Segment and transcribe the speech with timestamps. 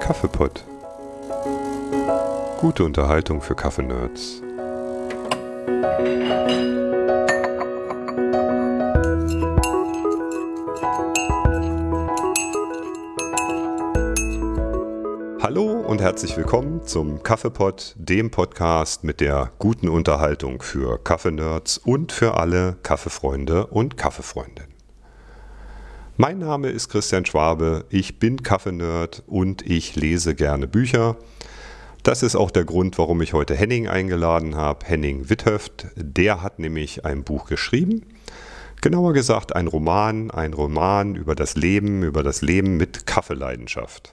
[0.00, 0.64] Kaffeepott.
[2.58, 4.42] Gute Unterhaltung für Kaffeenerds.
[15.88, 22.34] Und herzlich willkommen zum Kaffeepott, dem Podcast mit der guten Unterhaltung für Kaffeenerds und für
[22.34, 24.70] alle Kaffeefreunde und Kaffeefreundinnen.
[26.18, 31.16] Mein Name ist Christian Schwabe, ich bin Kaffeenerd und ich lese gerne Bücher.
[32.02, 35.86] Das ist auch der Grund, warum ich heute Henning eingeladen habe, Henning Witthöft.
[35.96, 38.04] Der hat nämlich ein Buch geschrieben.
[38.82, 44.12] Genauer gesagt ein Roman, ein Roman über das Leben, über das Leben mit Kaffeeleidenschaft.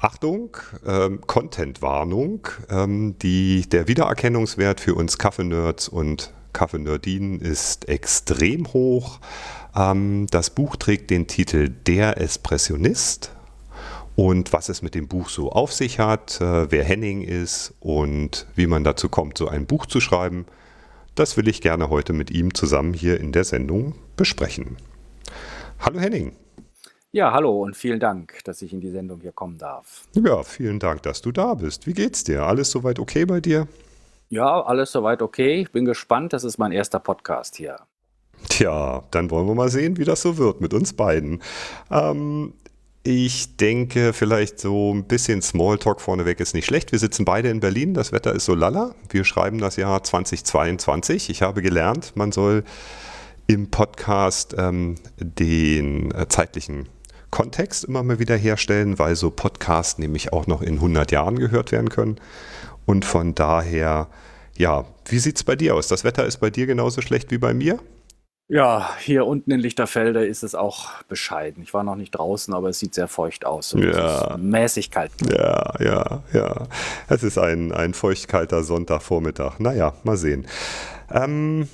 [0.00, 2.48] Achtung, ähm, Content-Warnung.
[2.70, 9.20] Ähm, der Wiedererkennungswert für uns Kaffeenerds und Kaffeenerdinen ist extrem hoch.
[9.76, 13.32] Ähm, das Buch trägt den Titel Der Espressionist.
[14.16, 18.46] Und was es mit dem Buch so auf sich hat, äh, wer Henning ist und
[18.54, 20.46] wie man dazu kommt, so ein Buch zu schreiben,
[21.14, 24.78] das will ich gerne heute mit ihm zusammen hier in der Sendung besprechen.
[25.78, 26.32] Hallo Henning.
[27.12, 30.04] Ja, hallo und vielen Dank, dass ich in die Sendung hier kommen darf.
[30.14, 31.88] Ja, vielen Dank, dass du da bist.
[31.88, 32.44] Wie geht's dir?
[32.44, 33.66] Alles soweit okay bei dir?
[34.28, 35.60] Ja, alles soweit okay.
[35.60, 36.32] Ich bin gespannt.
[36.32, 37.78] Das ist mein erster Podcast hier.
[38.48, 41.42] Tja, dann wollen wir mal sehen, wie das so wird mit uns beiden.
[41.90, 42.54] Ähm,
[43.02, 46.92] ich denke, vielleicht so ein bisschen Smalltalk vorneweg ist nicht schlecht.
[46.92, 47.92] Wir sitzen beide in Berlin.
[47.92, 48.94] Das Wetter ist so lala.
[49.08, 51.28] Wir schreiben das Jahr 2022.
[51.28, 52.62] Ich habe gelernt, man soll
[53.48, 56.88] im Podcast ähm, den äh, zeitlichen
[57.30, 61.72] Kontext immer mal wieder herstellen, weil so Podcasts nämlich auch noch in 100 Jahren gehört
[61.72, 62.20] werden können.
[62.86, 64.08] Und von daher,
[64.56, 65.88] ja, wie sieht es bei dir aus?
[65.88, 67.78] Das Wetter ist bei dir genauso schlecht wie bei mir?
[68.52, 71.62] Ja, hier unten in Lichterfelde ist es auch bescheiden.
[71.62, 73.76] Ich war noch nicht draußen, aber es sieht sehr feucht aus.
[73.78, 74.36] Ja.
[74.40, 75.12] mäßig kalt.
[75.30, 76.66] Ja, ja, ja.
[77.08, 79.60] Es ist ein, ein feuchtkalter Sonntagvormittag.
[79.60, 80.48] Naja, mal sehen.
[81.12, 81.68] Ähm,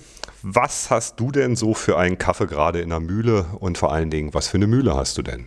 [0.49, 4.11] was hast du denn so für einen Kaffee gerade in der Mühle und vor allen
[4.11, 5.47] Dingen, was für eine Mühle hast du denn?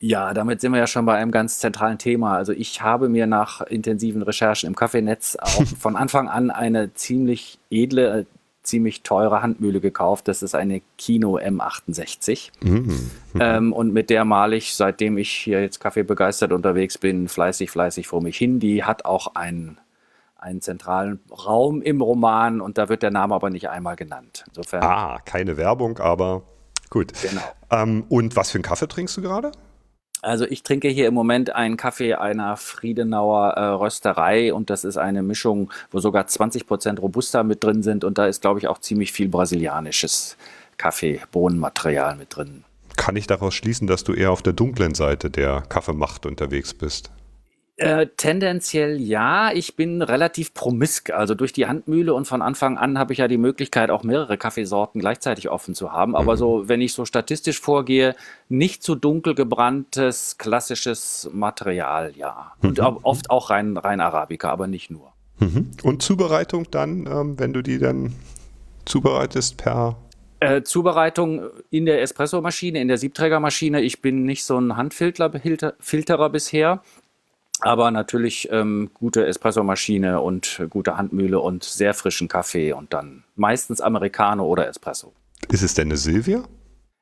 [0.00, 2.36] Ja, damit sind wir ja schon bei einem ganz zentralen Thema.
[2.36, 7.58] Also ich habe mir nach intensiven Recherchen im Kaffeenetz auch von Anfang an eine ziemlich
[7.70, 8.26] edle,
[8.62, 10.28] ziemlich teure Handmühle gekauft.
[10.28, 12.50] Das ist eine Kino M68.
[12.62, 13.10] Mhm.
[13.40, 17.70] Ähm, und mit der male ich, seitdem ich hier jetzt Kaffee begeistert unterwegs bin, fleißig,
[17.70, 18.60] fleißig vor mich hin.
[18.60, 19.78] Die hat auch einen,
[20.38, 24.44] einen zentralen Raum im Roman und da wird der Name aber nicht einmal genannt.
[24.48, 24.82] Insofern.
[24.82, 26.42] Ah, keine Werbung, aber
[26.90, 27.12] gut.
[27.20, 27.42] Genau.
[27.70, 29.52] Ähm, und was für einen Kaffee trinkst du gerade?
[30.20, 34.96] Also ich trinke hier im Moment einen Kaffee einer Friedenauer äh, Rösterei und das ist
[34.96, 38.78] eine Mischung, wo sogar 20% Robusta mit drin sind und da ist, glaube ich, auch
[38.78, 40.36] ziemlich viel brasilianisches
[40.76, 42.64] Kaffeebohnenmaterial mit drin.
[42.96, 47.12] Kann ich daraus schließen, dass du eher auf der dunklen Seite der Kaffeemacht unterwegs bist?
[47.78, 49.52] Äh, tendenziell ja.
[49.52, 51.10] Ich bin relativ promisk.
[51.10, 54.36] Also durch die Handmühle und von Anfang an habe ich ja die Möglichkeit, auch mehrere
[54.36, 56.16] Kaffeesorten gleichzeitig offen zu haben.
[56.16, 56.38] Aber mhm.
[56.38, 58.16] so, wenn ich so statistisch vorgehe,
[58.48, 62.52] nicht zu dunkel gebranntes, klassisches Material, ja.
[62.62, 62.98] Und mhm.
[63.02, 65.12] oft auch rein, rein Arabica, aber nicht nur.
[65.38, 65.70] Mhm.
[65.84, 68.12] Und Zubereitung dann, ähm, wenn du die dann
[68.86, 69.96] zubereitest per
[70.40, 73.80] äh, Zubereitung in der Espressomaschine, in der Siebträgermaschine.
[73.80, 76.82] Ich bin nicht so ein Handfilterer bisher.
[77.60, 83.80] Aber natürlich ähm, gute Espressomaschine und gute Handmühle und sehr frischen Kaffee und dann meistens
[83.80, 85.12] Americano oder Espresso.
[85.50, 86.44] Ist es denn eine Silvia?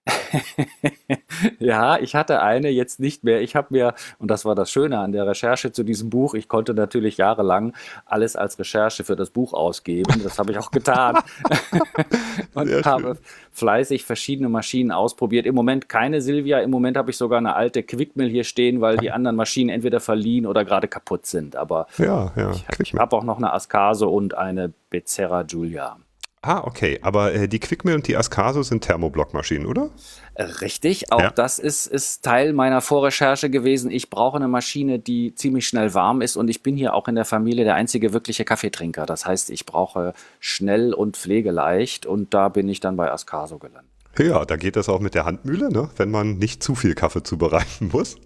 [1.58, 3.40] ja, ich hatte eine, jetzt nicht mehr.
[3.40, 6.48] Ich habe mir, und das war das Schöne an der Recherche zu diesem Buch, ich
[6.48, 7.74] konnte natürlich jahrelang
[8.04, 10.20] alles als Recherche für das Buch ausgeben.
[10.22, 11.18] Das habe ich auch getan.
[12.54, 13.18] und Sehr habe schön.
[13.52, 15.46] fleißig verschiedene Maschinen ausprobiert.
[15.46, 18.96] Im Moment keine Silvia, im Moment habe ich sogar eine alte Quickmill hier stehen, weil
[18.96, 21.56] die anderen Maschinen entweder verliehen oder gerade kaputt sind.
[21.56, 25.96] Aber ja, ja, ich, ich habe auch noch eine Ascase und eine Becerra Giulia.
[26.46, 27.00] Ah, okay.
[27.02, 29.90] Aber äh, die Quickmill und die Ascaso sind Thermoblockmaschinen, oder?
[30.60, 31.12] Richtig.
[31.12, 31.30] Auch ja.
[31.30, 33.90] das ist, ist Teil meiner Vorrecherche gewesen.
[33.90, 37.16] Ich brauche eine Maschine, die ziemlich schnell warm ist und ich bin hier auch in
[37.16, 39.06] der Familie der einzige wirkliche Kaffeetrinker.
[39.06, 43.90] Das heißt, ich brauche schnell und pflegeleicht und da bin ich dann bei Ascaso gelandet.
[44.16, 45.90] Ja, da geht das auch mit der Handmühle, ne?
[45.96, 48.18] wenn man nicht zu viel Kaffee zubereiten muss.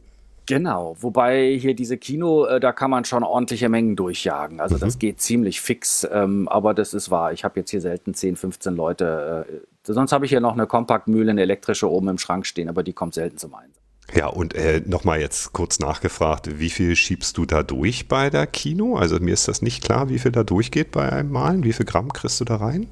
[0.51, 4.59] Genau, wobei hier diese Kino, äh, da kann man schon ordentliche Mengen durchjagen.
[4.59, 4.81] Also mhm.
[4.81, 7.33] das geht ziemlich fix, ähm, aber das ist wahr.
[7.33, 9.47] Ich habe jetzt hier selten 10, 15 Leute.
[9.49, 12.83] Äh, sonst habe ich hier noch eine Kompaktmühle, eine elektrische oben im Schrank stehen, aber
[12.83, 13.81] die kommt selten zum Einsatz.
[14.13, 18.49] Ja, und äh, nochmal jetzt kurz nachgefragt, wie viel schiebst du da durch bei der
[18.49, 18.97] Kino?
[18.97, 21.63] Also mir ist das nicht klar, wie viel da durchgeht bei einem Malen.
[21.63, 22.89] Wie viel Gramm kriegst du da rein?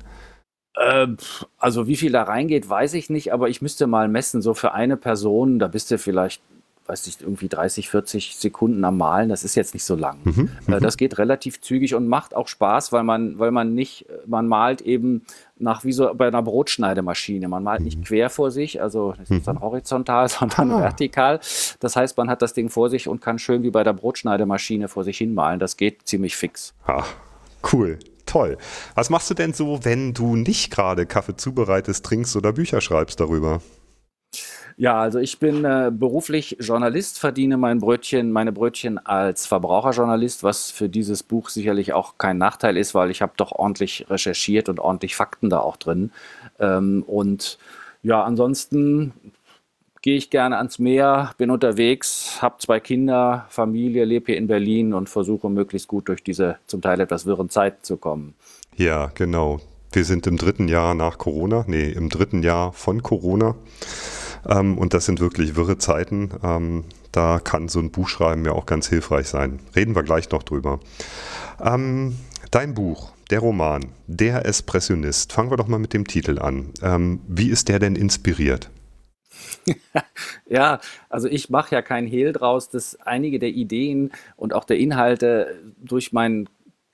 [0.76, 1.08] Äh,
[1.56, 4.43] also wie viel da reingeht, weiß ich nicht, aber ich müsste mal messen.
[4.43, 6.40] So für eine Person, da bist du vielleicht
[6.88, 10.19] weiß nicht, irgendwie 30, 40 Sekunden am Malen, das ist jetzt nicht so lang.
[10.25, 10.81] Mhm, äh, mhm.
[10.81, 14.81] das geht relativ zügig und macht auch Spaß, weil man, weil man nicht, man malt
[14.81, 15.23] eben
[15.58, 17.49] nach wie so bei einer Brotschneidemaschine.
[17.49, 18.05] Man malt nicht mhm.
[18.05, 19.62] quer vor sich, also das ist dann mhm.
[19.62, 20.81] horizontal, sondern ah.
[20.81, 21.40] vertikal.
[21.81, 24.88] Das heißt, man hat das Ding vor sich und kann schön wie bei der Brotschneidemaschine
[24.88, 25.61] vor sich hin malen.
[25.61, 26.75] Das geht ziemlich fix.
[26.87, 27.05] Ah,
[27.73, 27.99] cool.
[28.25, 28.58] Toll.
[28.94, 33.20] Was machst du denn so, wenn du nicht gerade Kaffee zubereitest, trinkst oder Bücher schreibst
[33.20, 33.62] darüber?
[34.78, 40.70] Ja, also ich bin äh, beruflich Journalist, verdiene mein Brötchen, meine Brötchen als Verbraucherjournalist, was
[40.70, 44.78] für dieses Buch sicherlich auch kein Nachteil ist, weil ich habe doch ordentlich recherchiert und
[44.78, 46.12] ordentlich Fakten da auch drin.
[46.60, 47.58] Ähm, und
[48.04, 49.12] ja, ansonsten
[50.00, 54.94] gehe ich gerne ans Meer, bin unterwegs, habe zwei Kinder, Familie, lebe hier in Berlin
[54.94, 58.34] und versuche möglichst gut durch diese zum Teil etwas wirren Zeiten zu kommen.
[58.76, 59.58] Ja, genau.
[59.90, 63.56] Wir sind im dritten Jahr nach Corona, nee, im dritten Jahr von Corona.
[64.49, 66.31] Ähm, und das sind wirklich wirre Zeiten.
[66.43, 69.61] Ähm, da kann so ein Buchschreiben ja auch ganz hilfreich sein.
[69.77, 70.81] Reden wir gleich noch drüber.
[71.62, 72.17] Ähm,
[72.50, 75.33] dein Buch, der Roman, Der Espressionist.
[75.33, 76.71] Fangen wir doch mal mit dem Titel an.
[76.83, 78.71] Ähm, wie ist der denn inspiriert?
[80.47, 84.79] ja, also ich mache ja kein Hehl draus, dass einige der Ideen und auch der
[84.79, 86.49] Inhalte durch meinen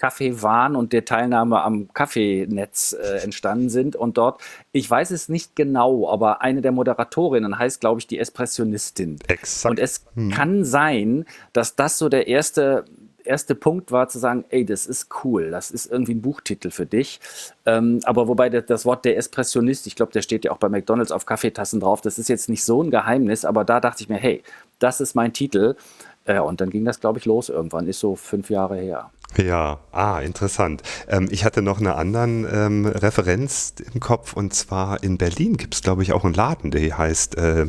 [0.05, 3.97] Kaffeewahn und der Teilnahme am Kaffeenetz äh, entstanden sind.
[3.97, 8.19] Und dort, ich weiß es nicht genau, aber eine der Moderatorinnen heißt, glaube ich, die
[8.19, 9.19] Espressionistin.
[9.29, 9.71] Exakt.
[9.71, 10.31] Und es hm.
[10.31, 11.25] kann sein,
[11.55, 12.85] dass das so der erste
[13.25, 16.85] erste Punkt war zu sagen, ey, das ist cool, das ist irgendwie ein Buchtitel für
[16.85, 17.21] dich.
[17.65, 20.69] Ähm, aber wobei das, das Wort der Espressionist, ich glaube, der steht ja auch bei
[20.69, 24.11] McDonalds auf Kaffeetassen drauf, das ist jetzt nicht so ein Geheimnis, aber da dachte ich
[24.11, 24.43] mir, hey,
[24.79, 25.77] das ist mein Titel.
[26.25, 29.11] Äh, und dann ging das, glaube ich, los irgendwann, ist so fünf Jahre her.
[29.37, 30.83] Ja, ah, interessant.
[31.09, 35.75] Ähm, ich hatte noch eine anderen ähm, Referenz im Kopf und zwar in Berlin gibt
[35.75, 37.67] es, glaube ich, auch einen Laden, der heißt äh,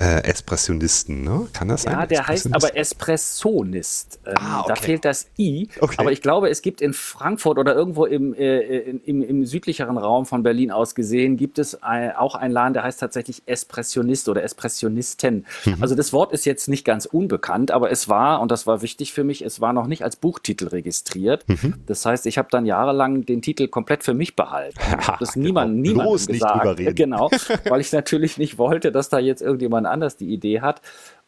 [0.00, 1.46] äh, Espressionisten, ne?
[1.52, 1.92] Kann das sein?
[1.92, 4.18] Ja, der heißt aber Espressonist.
[4.26, 4.68] Ähm, ah, okay.
[4.68, 5.68] Da fehlt das I.
[5.80, 5.96] Okay.
[5.98, 10.26] Aber ich glaube, es gibt in Frankfurt oder irgendwo im, äh, im, im, südlicheren Raum
[10.26, 14.42] von Berlin aus gesehen, gibt es ein, auch einen Laden, der heißt tatsächlich Espressionist oder
[14.42, 15.46] Espressionisten.
[15.64, 15.76] Mhm.
[15.80, 19.12] Also das Wort ist jetzt nicht ganz unbekannt, aber es war, und das war wichtig
[19.12, 21.48] für mich, es war noch nicht als Buchtitel registriert.
[21.48, 21.74] Mhm.
[21.86, 24.78] Das heißt, ich habe dann jahrelang den Titel komplett für mich behalten.
[25.04, 26.02] Ich habe das niemand, genau.
[26.04, 26.96] niemandem gesagt.
[26.96, 27.30] Genau,
[27.68, 30.80] weil ich natürlich nicht wollte, dass da jetzt irgendjemand jemand anders die Idee hat.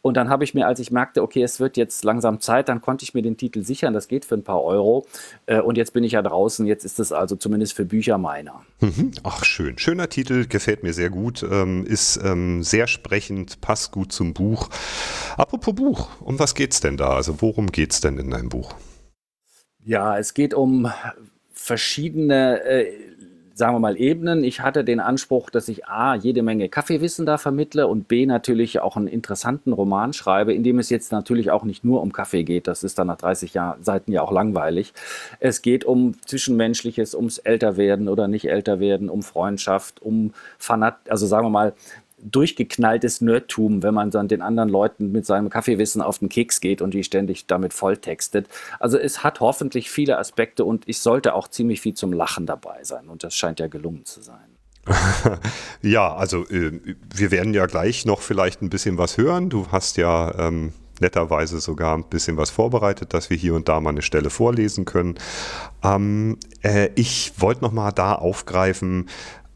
[0.03, 2.81] Und dann habe ich mir, als ich merkte, okay, es wird jetzt langsam Zeit, dann
[2.81, 3.93] konnte ich mir den Titel sichern.
[3.93, 5.05] Das geht für ein paar Euro.
[5.47, 6.65] Äh, und jetzt bin ich ja draußen.
[6.65, 8.61] Jetzt ist es also zumindest für Bücher meiner.
[8.79, 9.11] Mhm.
[9.23, 9.77] Ach, schön.
[9.77, 11.43] Schöner Titel, gefällt mir sehr gut.
[11.43, 14.69] Ähm, ist ähm, sehr sprechend, passt gut zum Buch.
[15.35, 17.09] Apropos Buch, um was geht es denn da?
[17.15, 18.75] Also, worum geht es denn in deinem Buch?
[19.83, 20.89] Ja, es geht um
[21.51, 22.93] verschiedene äh,
[23.57, 24.43] sagen wir mal, Ebenen.
[24.43, 28.79] Ich hatte den Anspruch, dass ich A, jede Menge Kaffeewissen da vermittle und B, natürlich
[28.79, 32.43] auch einen interessanten Roman schreibe, in dem es jetzt natürlich auch nicht nur um Kaffee
[32.43, 32.67] geht.
[32.67, 34.93] Das ist dann nach 30 Jahr, Seiten ja auch langweilig.
[35.39, 41.47] Es geht um Zwischenmenschliches, ums Älterwerden oder nicht Älterwerden, um Freundschaft, um Fanat, also sagen
[41.47, 41.73] wir mal,
[42.21, 46.81] durchgeknalltes Nerdtum, wenn man dann den anderen Leuten mit seinem Kaffeewissen auf den Keks geht
[46.81, 48.47] und die ständig damit volltextet.
[48.79, 52.83] Also es hat hoffentlich viele Aspekte und ich sollte auch ziemlich viel zum Lachen dabei
[52.83, 54.57] sein und das scheint ja gelungen zu sein.
[55.81, 56.79] ja, also äh,
[57.13, 59.49] wir werden ja gleich noch vielleicht ein bisschen was hören.
[59.49, 63.79] Du hast ja ähm, netterweise sogar ein bisschen was vorbereitet, dass wir hier und da
[63.79, 65.15] mal eine Stelle vorlesen können.
[65.83, 69.07] Ähm, äh, ich wollte noch mal da aufgreifen,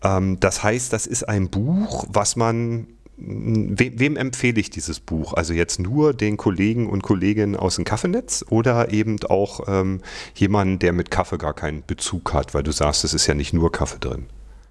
[0.03, 2.87] ähm, das heißt, das ist ein Buch, was man
[3.23, 5.33] We wem empfehle ich dieses Buch?
[5.33, 10.01] Also jetzt nur den Kollegen und Kolleginnen aus dem Kaffeenetz oder eben auch ähm,
[10.33, 13.53] jemanden, der mit Kaffee gar keinen Bezug hat, weil du sagst, es ist ja nicht
[13.53, 14.25] nur Kaffee drin.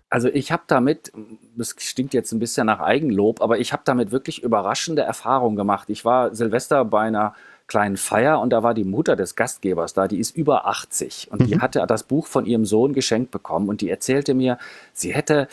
[0.09, 1.13] Also ich habe damit,
[1.57, 5.89] das stinkt jetzt ein bisschen nach Eigenlob, aber ich habe damit wirklich überraschende Erfahrungen gemacht.
[5.89, 7.35] Ich war Silvester bei einer
[7.71, 11.41] kleinen Feier und da war die Mutter des Gastgebers da, die ist über 80 und
[11.41, 11.47] mhm.
[11.47, 14.59] die hatte das Buch von ihrem Sohn geschenkt bekommen und die erzählte mir,
[14.93, 15.47] sie hätte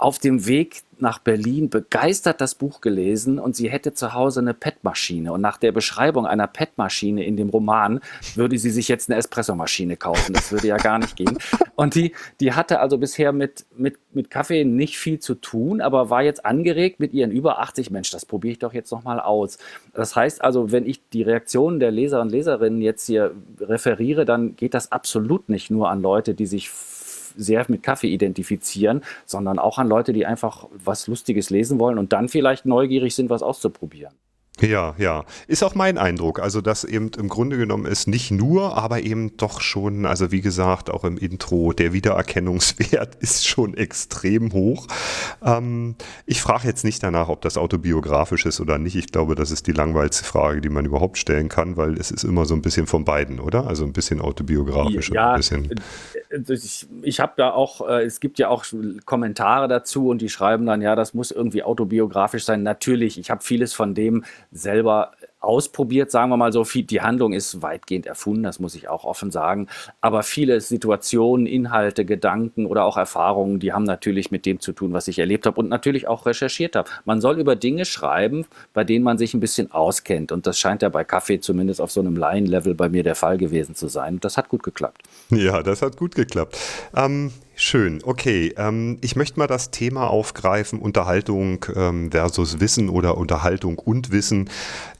[0.00, 4.54] auf dem Weg nach Berlin begeistert das Buch gelesen und sie hätte zu Hause eine
[4.54, 5.32] PET-Maschine.
[5.32, 8.00] Und nach der Beschreibung einer PET-Maschine in dem Roman
[8.34, 10.32] würde sie sich jetzt eine Espressomaschine kaufen.
[10.34, 11.38] Das würde ja gar nicht gehen.
[11.74, 16.10] Und die, die hatte also bisher mit, mit, mit Kaffee nicht viel zu tun, aber
[16.10, 17.90] war jetzt angeregt mit ihren über 80.
[17.90, 19.58] Mensch, das probiere ich doch jetzt nochmal aus.
[19.94, 24.56] Das heißt also, wenn ich die Reaktionen der Leser und Leserinnen jetzt hier referiere, dann
[24.56, 26.70] geht das absolut nicht nur an Leute, die sich
[27.36, 32.12] sehr mit Kaffee identifizieren, sondern auch an Leute, die einfach was Lustiges lesen wollen und
[32.12, 34.14] dann vielleicht neugierig sind, was auszuprobieren.
[34.60, 35.24] Ja, ja.
[35.46, 36.40] Ist auch mein Eindruck.
[36.40, 40.40] Also, dass eben im Grunde genommen ist nicht nur, aber eben doch schon, also wie
[40.40, 44.86] gesagt, auch im Intro, der Wiedererkennungswert ist schon extrem hoch.
[45.44, 45.94] Ähm,
[46.26, 48.96] ich frage jetzt nicht danach, ob das autobiografisch ist oder nicht.
[48.96, 52.24] Ich glaube, das ist die langweiligste Frage, die man überhaupt stellen kann, weil es ist
[52.24, 53.66] immer so ein bisschen von beiden, oder?
[53.66, 55.70] Also ein bisschen autobiografisch ja, und ein bisschen.
[56.30, 58.64] Äh, ich, ich habe da auch, äh, es gibt ja auch
[59.04, 62.62] Kommentare dazu und die schreiben dann, ja, das muss irgendwie autobiografisch sein.
[62.62, 66.64] Natürlich, ich habe vieles von dem selber ausprobiert, sagen wir mal so.
[66.64, 69.68] Die Handlung ist weitgehend erfunden, das muss ich auch offen sagen.
[70.00, 74.92] Aber viele Situationen, Inhalte, Gedanken oder auch Erfahrungen, die haben natürlich mit dem zu tun,
[74.92, 76.90] was ich erlebt habe und natürlich auch recherchiert habe.
[77.04, 80.30] Man soll über Dinge schreiben, bei denen man sich ein bisschen auskennt.
[80.30, 83.38] Und das scheint ja bei Kaffee zumindest auf so einem Laienlevel bei mir der Fall
[83.38, 84.20] gewesen zu sein.
[84.20, 85.02] Das hat gut geklappt.
[85.30, 86.58] Ja, das hat gut geklappt.
[86.94, 88.54] Ähm, Schön, okay.
[88.56, 94.48] Ähm, ich möchte mal das Thema aufgreifen, Unterhaltung ähm, versus Wissen oder Unterhaltung und Wissen.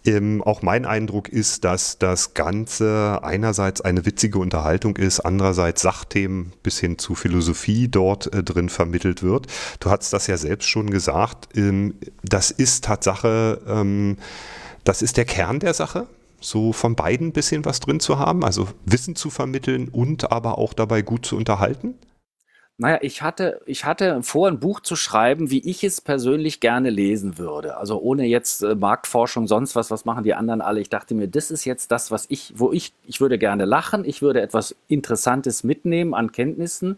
[0.04, 6.52] Ähm, auch mein Eindruck ist, dass das Ganze einerseits eine witzige Unterhaltung ist, andererseits Sachthemen
[6.62, 9.46] bis hin zu Philosophie dort äh, drin vermittelt wird.
[9.80, 11.56] Du hast das ja selbst schon gesagt.
[11.56, 14.18] Ähm, das ist Tatsache, ähm,
[14.84, 16.08] das ist der Kern der Sache
[16.42, 20.58] so von beiden ein bisschen was drin zu haben, also Wissen zu vermitteln und aber
[20.58, 21.94] auch dabei gut zu unterhalten?
[22.80, 26.88] Naja, ich hatte, ich hatte vor, ein Buch zu schreiben, wie ich es persönlich gerne
[26.88, 27.76] lesen würde.
[27.76, 30.80] Also ohne jetzt äh, Marktforschung, sonst was, was machen die anderen alle.
[30.80, 34.06] Ich dachte mir, das ist jetzt das, was ich, wo ich, ich würde gerne lachen,
[34.06, 36.96] ich würde etwas Interessantes mitnehmen an Kenntnissen.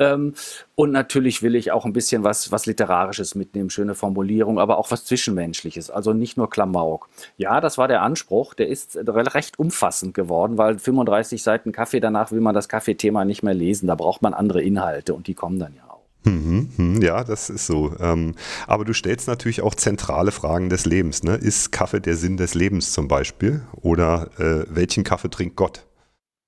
[0.00, 0.34] Ähm,
[0.74, 4.90] und natürlich will ich auch ein bisschen was, was Literarisches mitnehmen, schöne Formulierung, aber auch
[4.90, 7.08] was Zwischenmenschliches, also nicht nur Klamauk.
[7.36, 12.32] Ja, das war der Anspruch, der ist recht umfassend geworden, weil 35 Seiten Kaffee, danach
[12.32, 15.58] will man das Kaffeethema nicht mehr lesen, da braucht man andere Inhalte und die kommen
[15.58, 16.00] dann ja auch.
[16.24, 17.94] Mhm, mhm, ja, das ist so.
[17.98, 18.34] Ähm,
[18.66, 21.22] aber du stellst natürlich auch zentrale Fragen des Lebens.
[21.22, 21.34] Ne?
[21.36, 23.62] Ist Kaffee der Sinn des Lebens zum Beispiel?
[23.80, 25.86] Oder äh, welchen Kaffee trinkt Gott?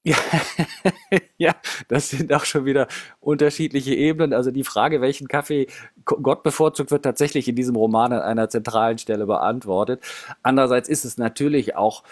[0.05, 0.17] Ja,
[1.39, 1.55] ja,
[1.89, 2.89] das sind auch schon wieder
[3.21, 4.33] unterschiedliche Ebenen.
[4.33, 5.69] Also die Frage, welchen Kaffee
[6.05, 10.03] Gott bevorzugt, wird tatsächlich in diesem Roman an einer zentralen Stelle beantwortet.
[10.43, 12.03] Andererseits ist es natürlich auch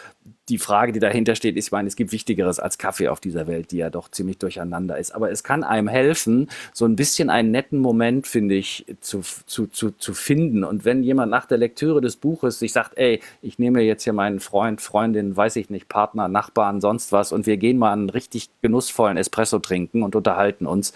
[0.51, 3.71] die Frage, die dahinter steht, ich meine, es gibt Wichtigeres als Kaffee auf dieser Welt,
[3.71, 5.15] die ja doch ziemlich durcheinander ist.
[5.15, 9.69] Aber es kann einem helfen, so ein bisschen einen netten Moment, finde ich, zu, zu,
[9.69, 10.65] zu, zu finden.
[10.65, 14.13] Und wenn jemand nach der Lektüre des Buches sich sagt, ey, ich nehme jetzt hier
[14.13, 18.11] meinen Freund, Freundin, weiß ich nicht, Partner, Nachbarn, sonst was und wir gehen mal einen
[18.11, 20.93] richtig genussvollen Espresso trinken und unterhalten uns,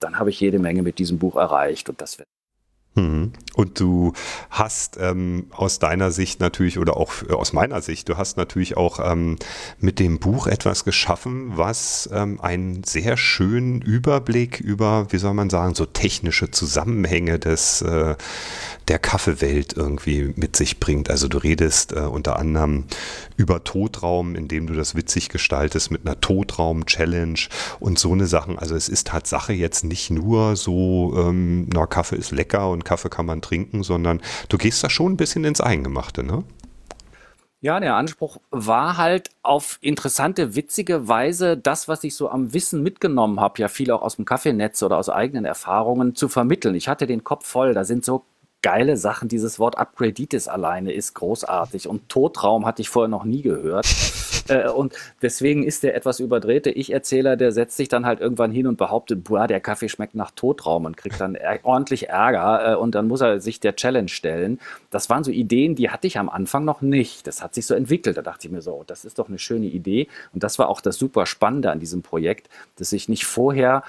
[0.00, 2.28] dann habe ich jede Menge mit diesem Buch erreicht und das wird.
[3.54, 4.12] Und du
[4.50, 8.76] hast ähm, aus deiner Sicht natürlich oder auch äh, aus meiner Sicht, du hast natürlich
[8.76, 9.36] auch ähm,
[9.80, 15.50] mit dem Buch etwas geschaffen, was ähm, einen sehr schönen Überblick über, wie soll man
[15.50, 18.14] sagen, so technische Zusammenhänge des, äh,
[18.86, 21.10] der Kaffeewelt irgendwie mit sich bringt.
[21.10, 22.84] Also du redest äh, unter anderem
[23.36, 27.40] über Totraum, indem du das witzig gestaltest mit einer Totraum-Challenge
[27.80, 28.58] und so eine Sachen.
[28.58, 33.10] Also es ist Tatsache jetzt nicht nur so, ähm, na, Kaffee ist lecker und Kaffee
[33.10, 36.44] kann man trinken, sondern du gehst da schon ein bisschen ins Eingemachte, ne?
[37.60, 42.84] Ja, der Anspruch war halt auf interessante, witzige Weise das, was ich so am Wissen
[42.84, 46.76] mitgenommen habe, ja viel auch aus dem Kaffeenetz oder aus eigenen Erfahrungen zu vermitteln.
[46.76, 48.24] Ich hatte den Kopf voll, da sind so
[48.62, 49.28] geile Sachen.
[49.28, 53.86] Dieses Wort Upgraditis alleine ist großartig und Totraum hatte ich vorher noch nie gehört.
[54.48, 58.66] Äh, und deswegen ist der etwas überdrehte Ich-Erzähler, der setzt sich dann halt irgendwann hin
[58.66, 62.94] und behauptet, boah, der Kaffee schmeckt nach Totraum und kriegt dann ordentlich Ärger äh, und
[62.94, 64.58] dann muss er sich der Challenge stellen.
[64.90, 67.26] Das waren so Ideen, die hatte ich am Anfang noch nicht.
[67.26, 68.16] Das hat sich so entwickelt.
[68.16, 70.08] Da dachte ich mir so, das ist doch eine schöne Idee.
[70.32, 73.82] Und das war auch das super Spannende an diesem Projekt, dass ich nicht vorher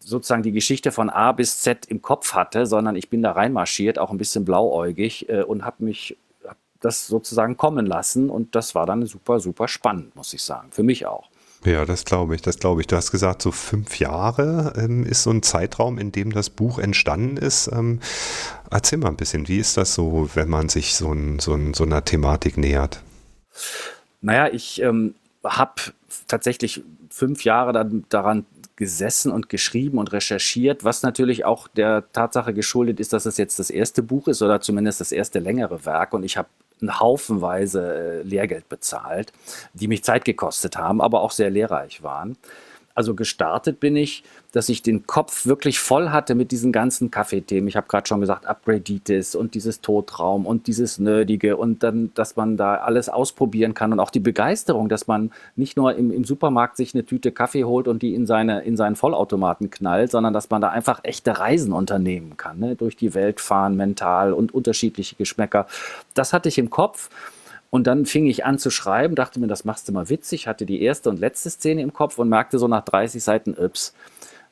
[0.00, 3.98] sozusagen die Geschichte von A bis Z im Kopf hatte, sondern ich bin da reinmarschiert,
[3.98, 6.16] auch ein bisschen blauäugig äh, und habe mich
[6.86, 10.68] das sozusagen kommen lassen und das war dann super, super spannend, muss ich sagen.
[10.70, 11.28] Für mich auch.
[11.64, 12.86] Ja, das glaube ich, das glaube ich.
[12.86, 16.78] Du hast gesagt, so fünf Jahre ähm, ist so ein Zeitraum, in dem das Buch
[16.78, 17.68] entstanden ist.
[17.72, 18.00] Ähm,
[18.70, 21.74] erzähl mal ein bisschen, wie ist das so, wenn man sich so, ein, so, ein,
[21.74, 23.02] so einer Thematik nähert?
[24.20, 25.14] Naja, ich ähm,
[25.44, 25.74] habe
[26.28, 32.52] tatsächlich fünf Jahre dann daran gesessen und geschrieben und recherchiert, was natürlich auch der Tatsache
[32.52, 36.12] geschuldet ist, dass es jetzt das erste Buch ist oder zumindest das erste längere Werk.
[36.12, 36.48] Und ich habe
[36.80, 39.32] einen Haufenweise äh, Lehrgeld bezahlt,
[39.72, 42.36] die mich Zeit gekostet haben, aber auch sehr lehrreich waren.
[42.96, 47.68] Also gestartet bin ich, dass ich den Kopf wirklich voll hatte mit diesen ganzen Kaffeethemen.
[47.68, 52.36] Ich habe gerade schon gesagt, Upgraditis und dieses Totraum und dieses Nerdige und dann, dass
[52.36, 56.24] man da alles ausprobieren kann und auch die Begeisterung, dass man nicht nur im, im
[56.24, 60.32] Supermarkt sich eine Tüte Kaffee holt und die in, seine, in seinen Vollautomaten knallt, sondern
[60.32, 62.76] dass man da einfach echte Reisen unternehmen kann, ne?
[62.76, 65.66] durch die Welt fahren, mental und unterschiedliche Geschmäcker.
[66.14, 67.10] Das hatte ich im Kopf
[67.76, 70.64] Und dann fing ich an zu schreiben, dachte mir, das machst du mal witzig, hatte
[70.64, 73.92] die erste und letzte Szene im Kopf und merkte so nach 30 Seiten, ups,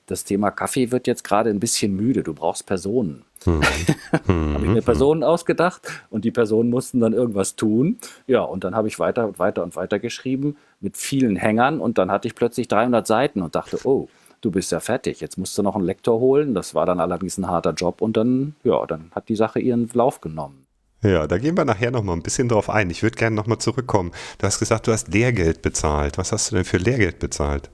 [0.04, 3.24] das Thema Kaffee wird jetzt gerade ein bisschen müde, du brauchst Personen.
[3.44, 3.62] Hm.
[4.28, 7.96] habe ich mir Personen ausgedacht und die Personen mussten dann irgendwas tun.
[8.26, 11.96] Ja, und dann habe ich weiter und weiter und weiter geschrieben mit vielen Hängern und
[11.96, 14.10] dann hatte ich plötzlich 300 Seiten und dachte, oh,
[14.42, 16.52] du bist ja fertig, jetzt musst du noch einen Lektor holen.
[16.54, 19.88] Das war dann allerdings ein harter Job und dann, ja, dann hat die Sache ihren
[19.94, 20.63] Lauf genommen.
[21.04, 22.88] Ja, da gehen wir nachher noch mal ein bisschen drauf ein.
[22.88, 24.10] Ich würde gerne noch mal zurückkommen.
[24.38, 26.16] Du hast gesagt, du hast Lehrgeld bezahlt.
[26.16, 27.70] Was hast du denn für Lehrgeld bezahlt?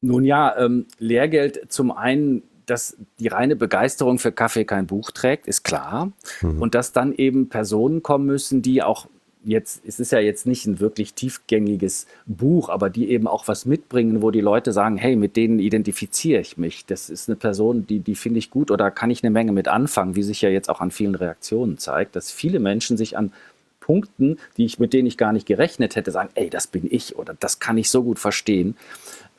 [0.00, 5.46] Nun ja, ähm, Lehrgeld zum einen, dass die reine Begeisterung für Kaffee kein Buch trägt,
[5.46, 6.10] ist klar.
[6.40, 6.60] Mhm.
[6.60, 9.06] Und dass dann eben Personen kommen müssen, die auch
[9.44, 13.66] jetzt, es ist ja jetzt nicht ein wirklich tiefgängiges Buch, aber die eben auch was
[13.66, 16.86] mitbringen, wo die Leute sagen, hey, mit denen identifiziere ich mich.
[16.86, 19.68] Das ist eine Person, die, die finde ich gut oder kann ich eine Menge mit
[19.68, 23.32] anfangen, wie sich ja jetzt auch an vielen Reaktionen zeigt, dass viele Menschen sich an
[23.80, 27.16] Punkten, die ich, mit denen ich gar nicht gerechnet hätte, sagen, ey, das bin ich
[27.16, 28.76] oder das kann ich so gut verstehen.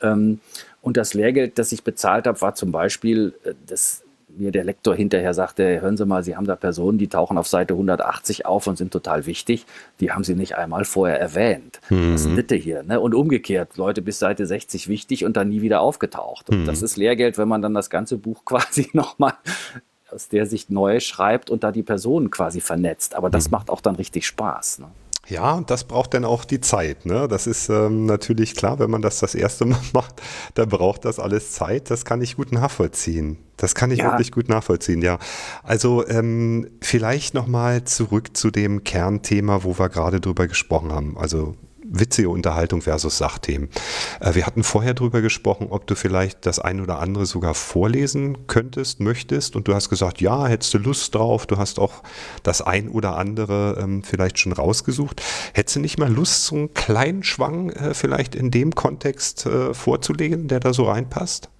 [0.02, 0.40] Ähm,
[0.82, 4.03] und das Lehrgeld, das ich bezahlt habe, war zum Beispiel, äh, dass
[4.36, 7.48] mir der Lektor hinterher sagte, hören Sie mal, Sie haben da Personen, die tauchen auf
[7.48, 9.66] Seite 180 auf und sind total wichtig.
[10.00, 11.80] Die haben Sie nicht einmal vorher erwähnt.
[11.90, 12.12] Mhm.
[12.12, 12.82] Das ist Bitte hier.
[12.82, 13.00] Ne?
[13.00, 16.50] Und umgekehrt, Leute bis Seite 60 wichtig und dann nie wieder aufgetaucht.
[16.50, 16.66] Und mhm.
[16.66, 19.34] das ist Lehrgeld, wenn man dann das ganze Buch quasi nochmal
[20.10, 23.14] aus der Sicht neu schreibt und da die Personen quasi vernetzt.
[23.14, 23.52] Aber das mhm.
[23.52, 24.80] macht auch dann richtig Spaß.
[24.80, 24.86] Ne?
[25.28, 27.06] Ja, und das braucht dann auch die Zeit.
[27.06, 27.28] Ne?
[27.28, 30.20] Das ist ähm, natürlich klar, wenn man das das erste Mal macht,
[30.54, 31.90] dann braucht das alles Zeit.
[31.90, 33.38] Das kann ich gut nachvollziehen.
[33.56, 34.10] Das kann ich ja.
[34.10, 35.18] wirklich gut nachvollziehen, ja.
[35.62, 41.16] Also ähm, vielleicht nochmal zurück zu dem Kernthema, wo wir gerade drüber gesprochen haben.
[41.16, 41.54] Also
[41.84, 43.68] witzige Unterhaltung versus Sachthemen.
[44.20, 48.46] Äh, wir hatten vorher drüber gesprochen, ob du vielleicht das ein oder andere sogar vorlesen
[48.46, 49.56] könntest, möchtest.
[49.56, 51.46] Und du hast gesagt, ja, hättest du Lust drauf.
[51.46, 52.02] Du hast auch
[52.42, 55.22] das ein oder andere ähm, vielleicht schon rausgesucht.
[55.52, 59.74] Hättest du nicht mal Lust, so einen kleinen Schwang äh, vielleicht in dem Kontext äh,
[59.74, 61.50] vorzulegen, der da so reinpasst?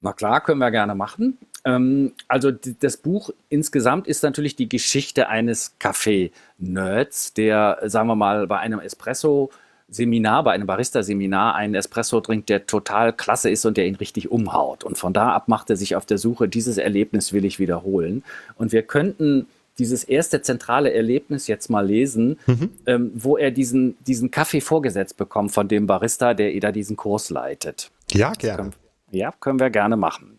[0.00, 1.38] Na klar, können wir gerne machen.
[1.64, 8.46] Ähm, also das Buch insgesamt ist natürlich die Geschichte eines Kaffee-Nerds, der, sagen wir mal,
[8.46, 9.50] bei einem Espresso
[9.92, 14.30] Seminar, bei einem Barista-Seminar einen Espresso trinkt, der total klasse ist und der ihn richtig
[14.30, 14.84] umhaut.
[14.84, 18.24] Und von da ab macht er sich auf der Suche, dieses Erlebnis will ich wiederholen.
[18.56, 19.46] Und wir könnten
[19.78, 22.70] dieses erste zentrale Erlebnis jetzt mal lesen, mhm.
[22.86, 27.30] ähm, wo er diesen, diesen Kaffee vorgesetzt bekommt von dem Barista, der da diesen Kurs
[27.30, 27.90] leitet.
[28.10, 28.56] Ja, gerne.
[28.56, 28.74] Können,
[29.10, 30.38] ja, können wir gerne machen.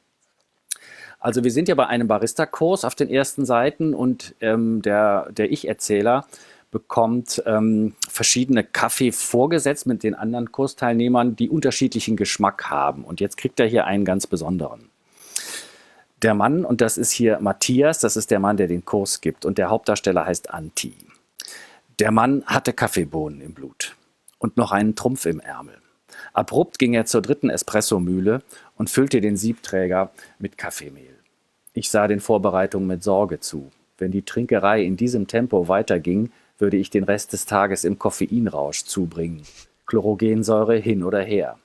[1.20, 5.52] Also wir sind ja bei einem Barista-Kurs auf den ersten Seiten und ähm, der, der
[5.52, 6.26] Ich-Erzähler
[6.74, 13.06] bekommt ähm, verschiedene Kaffee vorgesetzt mit den anderen Kursteilnehmern, die unterschiedlichen Geschmack haben.
[13.06, 14.90] Und jetzt kriegt er hier einen ganz besonderen.
[16.24, 19.46] Der Mann, und das ist hier Matthias, das ist der Mann, der den Kurs gibt.
[19.46, 20.96] Und der Hauptdarsteller heißt Anti.
[22.00, 23.96] Der Mann hatte Kaffeebohnen im Blut
[24.40, 25.78] und noch einen Trumpf im Ärmel.
[26.34, 28.42] Abrupt ging er zur dritten Espressomühle
[28.76, 31.18] und füllte den Siebträger mit Kaffeemehl.
[31.74, 33.72] Ich sah den Vorbereitungen mit Sorge zu.
[34.00, 36.32] Wenn die Trinkerei in diesem Tempo weiterging,
[36.64, 39.44] würde ich den Rest des Tages im Koffeinrausch zubringen.
[39.86, 41.60] Chlorogensäure hin oder her.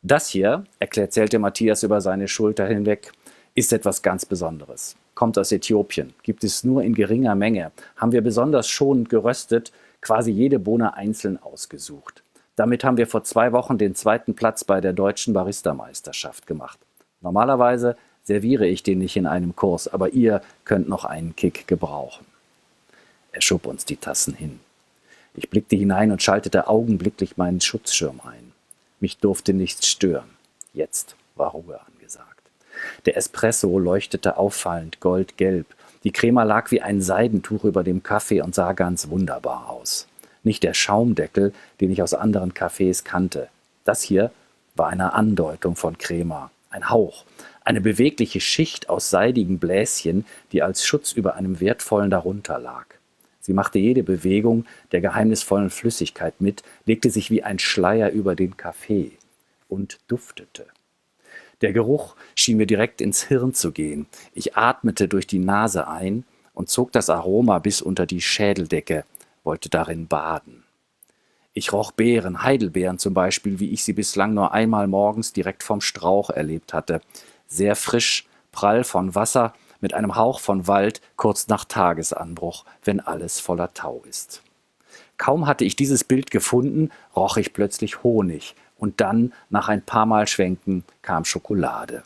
[0.00, 3.12] Das hier, erzählte Matthias über seine Schulter hinweg,
[3.54, 4.96] ist etwas ganz Besonderes.
[5.14, 10.30] Kommt aus Äthiopien, gibt es nur in geringer Menge, haben wir besonders schonend geröstet, quasi
[10.30, 12.22] jede Bohne einzeln ausgesucht.
[12.56, 16.78] Damit haben wir vor zwei Wochen den zweiten Platz bei der deutschen Barista-Meisterschaft gemacht.
[17.20, 22.24] Normalerweise serviere ich den nicht in einem Kurs, aber ihr könnt noch einen Kick gebrauchen.
[23.38, 24.58] Er schob uns die Tassen hin.
[25.32, 28.52] Ich blickte hinein und schaltete augenblicklich meinen Schutzschirm ein.
[28.98, 30.28] Mich durfte nichts stören.
[30.74, 32.50] Jetzt war Ruhe angesagt.
[33.06, 35.66] Der Espresso leuchtete auffallend goldgelb.
[36.02, 40.08] Die Crema lag wie ein Seidentuch über dem Kaffee und sah ganz wunderbar aus.
[40.42, 43.50] Nicht der Schaumdeckel, den ich aus anderen Cafés kannte.
[43.84, 44.32] Das hier
[44.74, 47.24] war eine Andeutung von Crema, ein Hauch,
[47.64, 52.87] eine bewegliche Schicht aus seidigen Bläschen, die als Schutz über einem wertvollen darunter lag.
[53.48, 58.58] Sie machte jede Bewegung der geheimnisvollen Flüssigkeit mit, legte sich wie ein Schleier über den
[58.58, 59.12] Kaffee
[59.68, 60.66] und duftete.
[61.62, 64.04] Der Geruch schien mir direkt ins Hirn zu gehen.
[64.34, 69.06] Ich atmete durch die Nase ein und zog das Aroma bis unter die Schädeldecke,
[69.44, 70.64] wollte darin baden.
[71.54, 75.80] Ich roch Beeren, Heidelbeeren zum Beispiel, wie ich sie bislang nur einmal morgens direkt vom
[75.80, 77.00] Strauch erlebt hatte.
[77.46, 83.40] Sehr frisch, prall von Wasser mit einem Hauch von Wald kurz nach Tagesanbruch, wenn alles
[83.40, 84.42] voller Tau ist.
[85.16, 90.06] Kaum hatte ich dieses Bild gefunden, roch ich plötzlich Honig, und dann, nach ein paar
[90.06, 92.04] Mal Schwenken, kam Schokolade.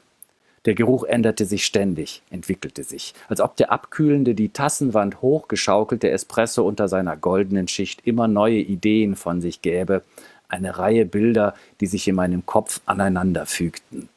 [0.65, 6.67] Der Geruch änderte sich ständig, entwickelte sich, als ob der abkühlende, die Tassenwand hochgeschaukelte Espresso
[6.67, 10.03] unter seiner goldenen Schicht immer neue Ideen von sich gäbe,
[10.49, 14.09] eine Reihe Bilder, die sich in meinem Kopf aneinander fügten.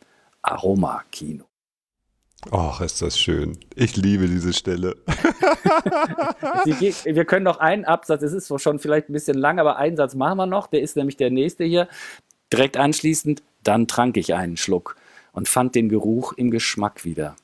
[0.44, 1.46] Aroma-Kino.
[2.51, 3.58] Ach, ist das schön.
[3.75, 4.95] Ich liebe diese Stelle.
[6.65, 10.15] wir können noch einen Absatz, es ist schon vielleicht ein bisschen lang, aber einen Satz
[10.15, 10.67] machen wir noch.
[10.67, 11.88] Der ist nämlich der nächste hier.
[12.51, 14.95] Direkt anschließend, dann trank ich einen Schluck
[15.31, 17.36] und fand den Geruch im Geschmack wieder.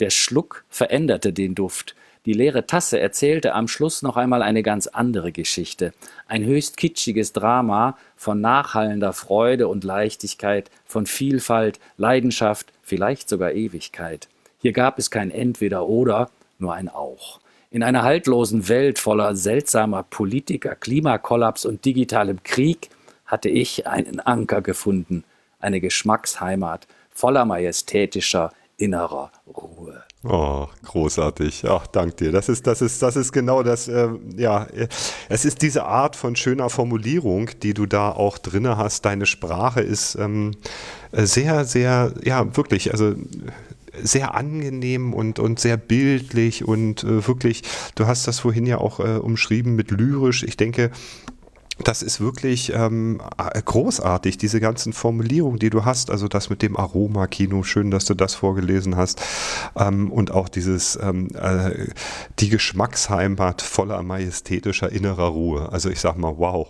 [0.00, 1.94] Der Schluck veränderte den Duft.
[2.26, 5.92] Die leere Tasse erzählte am Schluss noch einmal eine ganz andere Geschichte.
[6.26, 14.28] Ein höchst kitschiges Drama von nachhallender Freude und Leichtigkeit, von Vielfalt, Leidenschaft, vielleicht sogar Ewigkeit.
[14.58, 17.40] Hier gab es kein Entweder oder, nur ein Auch.
[17.70, 22.90] In einer haltlosen Welt voller seltsamer Politiker, Klimakollaps und digitalem Krieg
[23.24, 25.24] hatte ich einen Anker gefunden,
[25.58, 30.02] eine Geschmacksheimat voller majestätischer innerer Ruhe.
[30.22, 31.64] Oh, großartig.
[31.66, 32.30] Ach, dank dir.
[32.30, 34.66] Das ist, das ist, das ist genau das, äh, ja,
[35.30, 39.06] es ist diese Art von schöner Formulierung, die du da auch drinne hast.
[39.06, 40.52] Deine Sprache ist ähm,
[41.10, 43.14] sehr, sehr, ja, wirklich, also
[44.02, 47.62] sehr angenehm und, und sehr bildlich und äh, wirklich,
[47.94, 50.42] du hast das vorhin ja auch äh, umschrieben mit lyrisch.
[50.42, 50.90] Ich denke,
[51.84, 53.20] das ist wirklich ähm,
[53.64, 56.10] großartig, diese ganzen Formulierungen, die du hast.
[56.10, 59.20] Also das mit dem Aroma-Kino, schön, dass du das vorgelesen hast.
[59.76, 61.88] Ähm, und auch dieses, ähm, äh,
[62.38, 65.72] die Geschmacksheimat voller majestätischer innerer Ruhe.
[65.72, 66.68] Also ich sag mal, wow.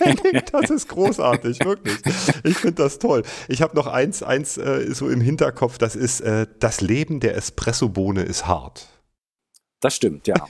[0.52, 1.98] das ist großartig, wirklich.
[2.44, 3.22] Ich finde das toll.
[3.48, 7.36] Ich habe noch eins, eins äh, so im Hinterkopf, das ist, äh, das Leben der
[7.36, 8.88] Espressobohne ist hart.
[9.80, 10.34] Das stimmt, ja.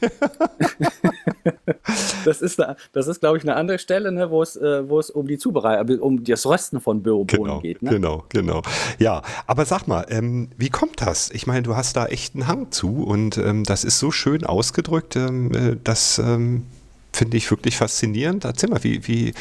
[2.24, 2.60] das ist,
[2.92, 5.38] das ist glaube ich, eine andere Stelle, ne, wo, es, äh, wo es um die
[5.38, 7.80] Zubereitung, äh, um das Rösten von Bohnen genau, geht.
[7.80, 7.90] Ne?
[7.90, 8.62] Genau, genau.
[8.98, 11.30] Ja, aber sag mal, ähm, wie kommt das?
[11.30, 14.44] Ich meine, du hast da echt einen Hang zu und ähm, das ist so schön
[14.44, 16.66] ausgedrückt, ähm, äh, das ähm,
[17.12, 18.44] finde ich wirklich faszinierend.
[18.44, 19.32] Erzähl mal, wie, wie,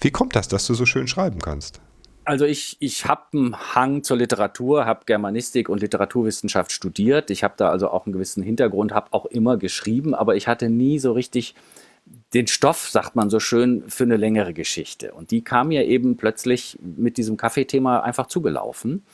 [0.00, 1.80] wie kommt das, dass du so schön schreiben kannst?
[2.24, 7.30] Also ich, ich habe einen Hang zur Literatur, habe Germanistik und Literaturwissenschaft studiert.
[7.30, 10.68] Ich habe da also auch einen gewissen Hintergrund, habe auch immer geschrieben, aber ich hatte
[10.68, 11.54] nie so richtig
[12.34, 15.12] den Stoff, sagt man so schön, für eine längere Geschichte.
[15.12, 19.04] Und die kam mir eben plötzlich mit diesem Kaffeethema einfach zugelaufen.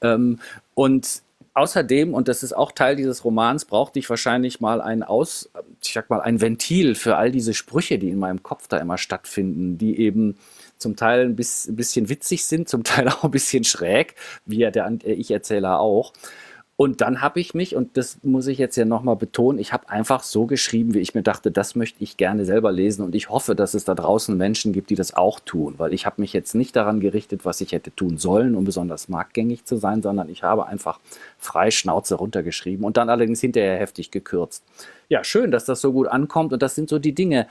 [0.00, 0.38] Ähm,
[0.74, 1.22] und
[1.54, 5.50] außerdem, und das ist auch Teil dieses Romans, brauchte ich wahrscheinlich mal ein Aus,
[5.82, 8.98] ich sag mal, ein Ventil für all diese Sprüche, die in meinem Kopf da immer
[8.98, 10.36] stattfinden, die eben
[10.78, 14.90] zum Teil ein bisschen witzig sind, zum Teil auch ein bisschen schräg, wie ja der
[15.04, 16.12] Ich-Erzähler auch.
[16.78, 19.88] Und dann habe ich mich, und das muss ich jetzt ja nochmal betonen, ich habe
[19.88, 23.02] einfach so geschrieben, wie ich mir dachte, das möchte ich gerne selber lesen.
[23.02, 25.76] Und ich hoffe, dass es da draußen Menschen gibt, die das auch tun.
[25.78, 29.08] Weil ich habe mich jetzt nicht daran gerichtet, was ich hätte tun sollen, um besonders
[29.08, 31.00] marktgängig zu sein, sondern ich habe einfach
[31.38, 34.62] frei Schnauze runtergeschrieben und dann allerdings hinterher heftig gekürzt.
[35.08, 36.52] Ja, schön, dass das so gut ankommt.
[36.52, 37.46] Und das sind so die Dinge,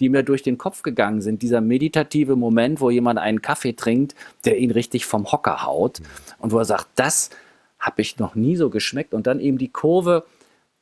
[0.00, 1.42] die mir durch den Kopf gegangen sind.
[1.42, 6.00] Dieser meditative Moment, wo jemand einen Kaffee trinkt, der ihn richtig vom Hocker haut
[6.38, 7.30] und wo er sagt, das
[7.78, 9.14] habe ich noch nie so geschmeckt.
[9.14, 10.24] Und dann eben die Kurve,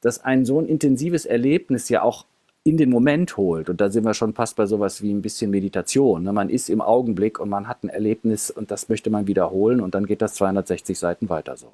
[0.01, 2.27] dass ein so ein intensives Erlebnis ja auch
[2.65, 3.69] in den Moment holt.
[3.69, 6.23] Und da sind wir schon fast bei sowas wie ein bisschen Meditation.
[6.23, 6.33] Ne?
[6.33, 9.95] Man ist im Augenblick und man hat ein Erlebnis und das möchte man wiederholen und
[9.95, 11.73] dann geht das 260 Seiten weiter so.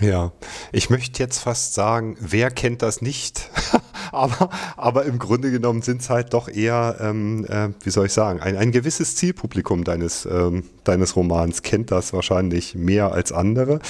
[0.00, 0.32] Ja,
[0.72, 3.50] ich möchte jetzt fast sagen, wer kennt das nicht?
[4.12, 8.12] aber, aber im Grunde genommen sind es halt doch eher, ähm, äh, wie soll ich
[8.14, 13.80] sagen, ein, ein gewisses Zielpublikum deines, ähm, deines Romans kennt das wahrscheinlich mehr als andere.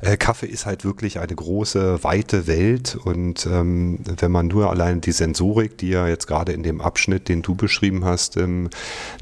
[0.00, 5.02] Äh, Kaffee ist halt wirklich eine große, weite Welt und ähm, wenn man nur allein
[5.02, 8.70] die Sensorik, die ja jetzt gerade in dem Abschnitt, den du beschrieben hast, im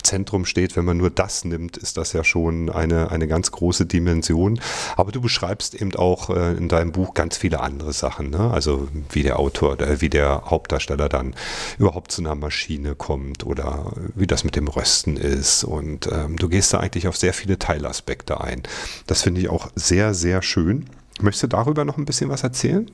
[0.05, 3.87] Zentrum steht, wenn man nur das nimmt, ist das ja schon eine, eine ganz große
[3.87, 4.61] Dimension.
[4.97, 8.51] Aber du beschreibst eben auch äh, in deinem Buch ganz viele andere Sachen, ne?
[8.51, 11.35] also wie der Autor, äh, wie der Hauptdarsteller dann
[11.79, 15.65] überhaupt zu einer Maschine kommt oder wie das mit dem Rösten ist.
[15.65, 18.63] Und ähm, du gehst da eigentlich auf sehr viele Teilaspekte ein.
[19.07, 20.87] Das finde ich auch sehr, sehr schön.
[21.21, 22.91] Möchtest du darüber noch ein bisschen was erzählen?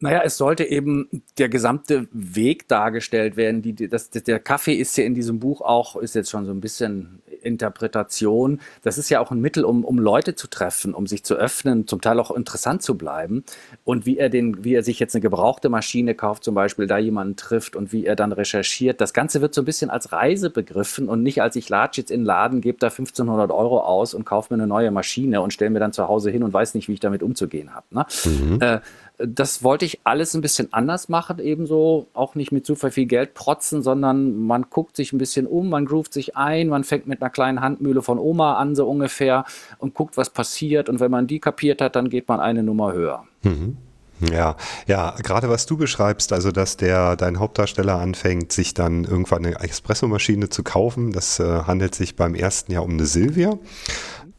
[0.00, 3.62] Naja, es sollte eben der gesamte Weg dargestellt werden.
[3.62, 6.60] Die, das, der Kaffee ist ja in diesem Buch auch, ist jetzt schon so ein
[6.60, 8.60] bisschen Interpretation.
[8.82, 11.86] Das ist ja auch ein Mittel, um, um Leute zu treffen, um sich zu öffnen,
[11.86, 13.44] zum Teil auch interessant zu bleiben.
[13.84, 16.98] Und wie er, den, wie er sich jetzt eine gebrauchte Maschine kauft, zum Beispiel, da
[16.98, 19.00] jemanden trifft und wie er dann recherchiert.
[19.00, 22.10] Das Ganze wird so ein bisschen als Reise begriffen und nicht als ich latsche jetzt
[22.10, 25.52] in den Laden, gebe da 1500 Euro aus und kaufe mir eine neue Maschine und
[25.52, 27.86] stelle mir dann zu Hause hin und weiß nicht, wie ich damit umzugehen habe.
[27.90, 28.06] Ne?
[28.24, 28.58] Mhm.
[28.60, 28.80] Äh,
[29.18, 33.34] das wollte ich alles ein bisschen anders machen, ebenso auch nicht mit super viel Geld
[33.34, 37.20] protzen, sondern man guckt sich ein bisschen um, man groovt sich ein, man fängt mit
[37.20, 39.44] einer kleinen Handmühle von Oma an, so ungefähr,
[39.78, 40.88] und guckt, was passiert.
[40.88, 43.24] Und wenn man die kapiert hat, dann geht man eine Nummer höher.
[43.42, 43.76] Mhm.
[44.20, 49.46] Ja, ja, gerade was du beschreibst, also dass der dein Hauptdarsteller anfängt, sich dann irgendwann
[49.46, 53.58] eine Espressomaschine zu kaufen, das äh, handelt sich beim ersten Jahr um eine Silvia.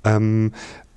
[0.04, 0.52] Ähm,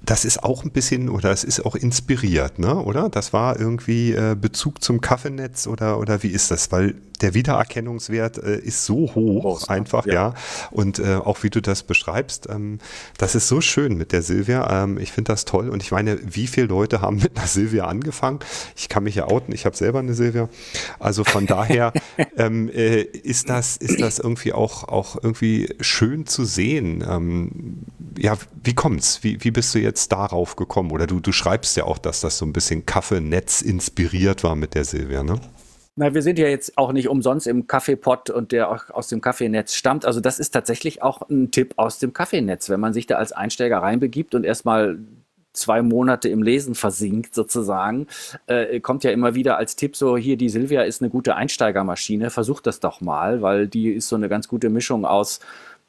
[0.05, 2.77] das ist auch ein bisschen oder es ist auch inspiriert, ne?
[2.77, 3.09] Oder?
[3.09, 6.73] Das war irgendwie äh, Bezug zum Kaffeenetz oder oder wie ist das?
[6.73, 10.13] Weil der Wiedererkennungswert äh, ist so hoch, Groß, einfach, ja.
[10.13, 10.35] ja.
[10.71, 12.79] Und äh, auch wie du das beschreibst, ähm,
[13.17, 14.85] das ist so schön mit der Silvia.
[14.85, 15.69] Ähm, ich finde das toll.
[15.69, 18.41] Und ich meine, wie viele Leute haben mit einer Silvia angefangen?
[18.77, 20.49] Ich kann mich ja outen, ich habe selber eine Silvia.
[20.99, 21.93] Also von daher
[22.37, 27.05] ähm, äh, ist das, ist das irgendwie auch, auch irgendwie schön zu sehen.
[27.09, 27.85] Ähm,
[28.19, 29.23] ja, wie kommt's?
[29.23, 30.91] Wie, wie bist du jetzt darauf gekommen?
[30.91, 34.75] Oder du, du schreibst ja auch, dass das so ein bisschen Kaffeenetz inspiriert war mit
[34.75, 35.41] der Silvia, ne?
[35.95, 39.21] Na, wir sind ja jetzt auch nicht umsonst im Kaffeepot und der auch aus dem
[39.21, 40.07] Kaffeenetz stammt.
[40.07, 43.33] Also das ist tatsächlich auch ein Tipp aus dem Kaffeenetz, wenn man sich da als
[43.33, 44.99] Einsteiger reinbegibt und erstmal
[45.53, 48.07] zwei Monate im Lesen versinkt sozusagen,
[48.47, 52.31] äh, kommt ja immer wieder als Tipp so, hier die Silvia ist eine gute Einsteigermaschine,
[52.31, 55.41] versucht das doch mal, weil die ist so eine ganz gute Mischung aus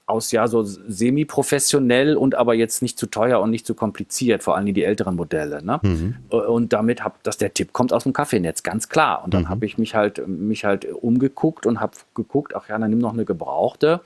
[0.05, 4.57] aus ja so semi-professionell und aber jetzt nicht zu teuer und nicht zu kompliziert, vor
[4.57, 5.63] allem die älteren Modelle.
[5.63, 5.79] Ne?
[5.81, 6.15] Mhm.
[6.29, 9.23] Und damit habe, dass der Tipp kommt aus dem Kaffeenetz, ganz klar.
[9.23, 9.49] Und dann mhm.
[9.49, 13.13] habe ich mich halt, mich halt umgeguckt und habe geguckt, ach ja, dann nimm noch
[13.13, 14.01] eine gebrauchte.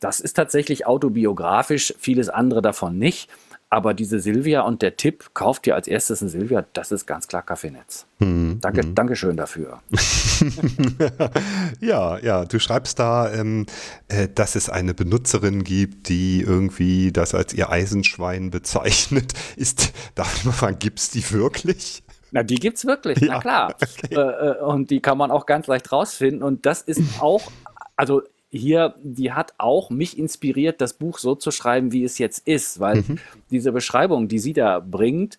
[0.00, 3.30] Das ist tatsächlich autobiografisch, vieles andere davon nicht.
[3.68, 7.26] Aber diese Silvia und der Tipp, kauft dir als erstes ein Silvia, das ist ganz
[7.26, 8.06] klar Kaffeenetz.
[8.20, 8.94] Hm, Danke, hm.
[8.94, 9.80] Dankeschön dafür.
[11.80, 13.66] ja, ja, du schreibst da, ähm,
[14.06, 19.32] äh, dass es eine Benutzerin gibt, die irgendwie das als ihr Eisenschwein bezeichnet.
[19.56, 22.04] Ist, darf ich mal fragen, gibt es die wirklich?
[22.30, 23.74] Na, die gibt es wirklich, ja, na klar.
[23.74, 24.14] Okay.
[24.14, 26.44] Äh, äh, und die kann man auch ganz leicht rausfinden.
[26.44, 27.50] Und das ist auch,
[27.96, 32.46] also hier, die hat auch mich inspiriert, das Buch so zu schreiben, wie es jetzt
[32.46, 33.18] ist, weil mhm.
[33.50, 35.38] diese Beschreibungen, die sie da bringt,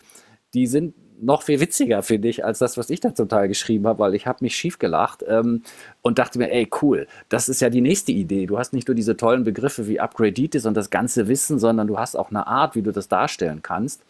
[0.54, 3.88] die sind noch viel witziger, finde ich, als das, was ich da zum Teil geschrieben
[3.88, 5.64] habe, weil ich habe mich schief gelacht ähm,
[6.02, 8.46] und dachte mir, ey, cool, das ist ja die nächste Idee.
[8.46, 11.98] Du hast nicht nur diese tollen Begriffe wie Upgraditis und das ganze Wissen, sondern du
[11.98, 14.04] hast auch eine Art, wie du das darstellen kannst.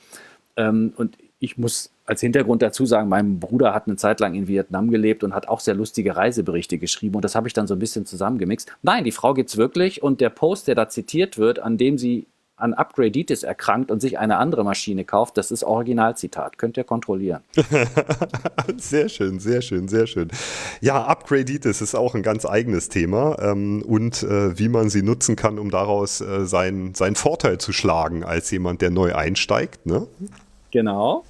[0.58, 4.48] Ähm, und ich muss als Hintergrund dazu sagen, mein Bruder hat eine Zeit lang in
[4.48, 7.76] Vietnam gelebt und hat auch sehr lustige Reiseberichte geschrieben und das habe ich dann so
[7.76, 8.72] ein bisschen zusammengemixt.
[8.82, 11.98] Nein, die Frau gibt es wirklich und der Post, der da zitiert wird, an dem
[11.98, 12.26] sie
[12.58, 16.58] an Upgraditis erkrankt und sich eine andere Maschine kauft, das ist Originalzitat.
[16.58, 17.43] Könnt ihr kontrollieren.
[18.78, 20.30] sehr schön, sehr schön, sehr schön.
[20.82, 25.36] Ja, Upgraditis ist auch ein ganz eigenes Thema ähm, und äh, wie man sie nutzen
[25.36, 29.86] kann, um daraus äh, seinen, seinen Vorteil zu schlagen als jemand, der neu einsteigt.
[29.86, 30.08] Ne?
[30.78, 31.24] Genau.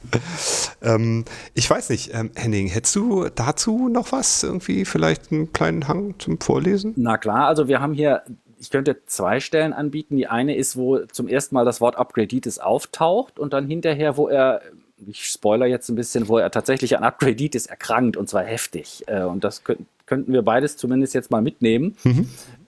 [0.82, 4.44] ähm, ich weiß nicht, ähm, Henning, hättest du dazu noch was?
[4.44, 6.92] Irgendwie vielleicht einen kleinen Hang zum Vorlesen?
[6.98, 8.24] Na klar, also wir haben hier,
[8.60, 10.18] ich könnte zwei Stellen anbieten.
[10.18, 14.28] Die eine ist, wo zum ersten Mal das Wort Upgraditis auftaucht und dann hinterher, wo
[14.28, 14.64] er,
[15.08, 19.06] ich spoiler jetzt ein bisschen, wo er tatsächlich an Upgraditis erkrankt und zwar heftig.
[19.08, 21.96] Äh, und das könnt, könnten wir beides zumindest jetzt mal mitnehmen.
[22.04, 22.28] Mhm.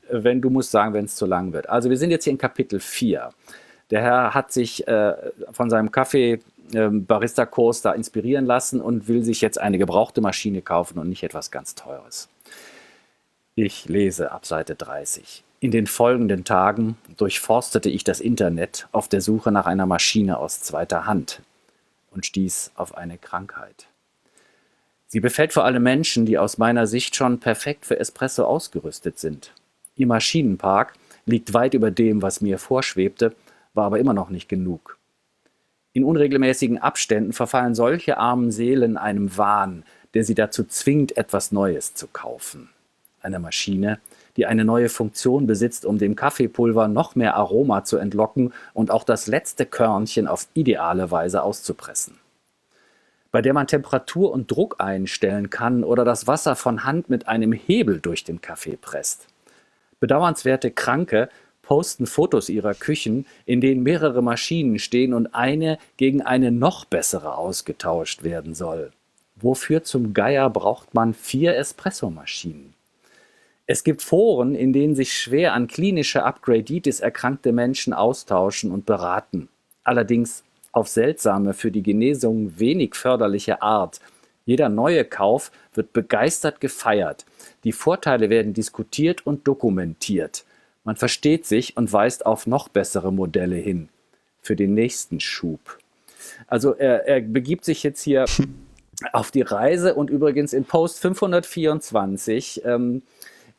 [0.10, 1.68] Wenn du musst sagen, wenn es zu lang wird.
[1.68, 3.32] Also wir sind jetzt hier in Kapitel 4.
[3.92, 5.14] Der Herr hat sich äh,
[5.52, 6.40] von seinem Kaffee
[6.74, 11.24] ähm, Barista-Kurs da inspirieren lassen und will sich jetzt eine gebrauchte Maschine kaufen und nicht
[11.24, 12.30] etwas ganz Teures.
[13.56, 15.44] Ich lese ab Seite 30.
[15.60, 20.62] In den folgenden Tagen durchforstete ich das Internet auf der Suche nach einer Maschine aus
[20.62, 21.42] zweiter Hand
[22.12, 23.88] und stieß auf eine Krankheit.
[25.08, 29.54] Sie befällt vor allem Menschen, die aus meiner Sicht schon perfekt für Espresso ausgerüstet sind.
[29.96, 30.94] Ihr Maschinenpark
[31.26, 33.36] liegt weit über dem, was mir vorschwebte,
[33.74, 34.99] war aber immer noch nicht genug.
[36.00, 39.84] In unregelmäßigen Abständen verfallen solche armen Seelen einem Wahn,
[40.14, 42.70] der sie dazu zwingt, etwas Neues zu kaufen.
[43.22, 44.00] Eine Maschine,
[44.38, 49.04] die eine neue Funktion besitzt, um dem Kaffeepulver noch mehr Aroma zu entlocken und auch
[49.04, 52.18] das letzte Körnchen auf ideale Weise auszupressen.
[53.34, 57.52] Bei der man Temperatur und Druck einstellen kann oder das Wasser von Hand mit einem
[57.52, 59.28] Hebel durch den Kaffee presst.
[60.00, 61.28] Bedauernswerte Kranke
[61.70, 67.38] posten Fotos ihrer Küchen, in denen mehrere Maschinen stehen und eine gegen eine noch bessere
[67.38, 68.92] ausgetauscht werden soll.
[69.36, 72.74] Wofür zum Geier braucht man vier Espressomaschinen?
[73.68, 79.48] Es gibt Foren, in denen sich schwer an klinische Upgraditis erkrankte Menschen austauschen und beraten.
[79.84, 84.00] Allerdings auf seltsame, für die Genesung wenig förderliche Art.
[84.44, 87.28] Jeder neue Kauf wird begeistert gefeiert.
[87.64, 90.46] Die Vorteile werden diskutiert und dokumentiert.
[90.84, 93.90] Man versteht sich und weist auf noch bessere Modelle hin
[94.42, 95.78] für den nächsten Schub.
[96.48, 98.26] Also er, er begibt sich jetzt hier
[99.14, 103.02] auf die Reise und übrigens in Post 524 ähm,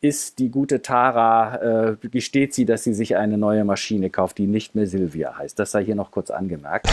[0.01, 4.47] ist die gute Tara, äh, gesteht sie, dass sie sich eine neue Maschine kauft, die
[4.47, 5.59] nicht mehr Silvia heißt.
[5.59, 6.89] Das sei hier noch kurz angemerkt.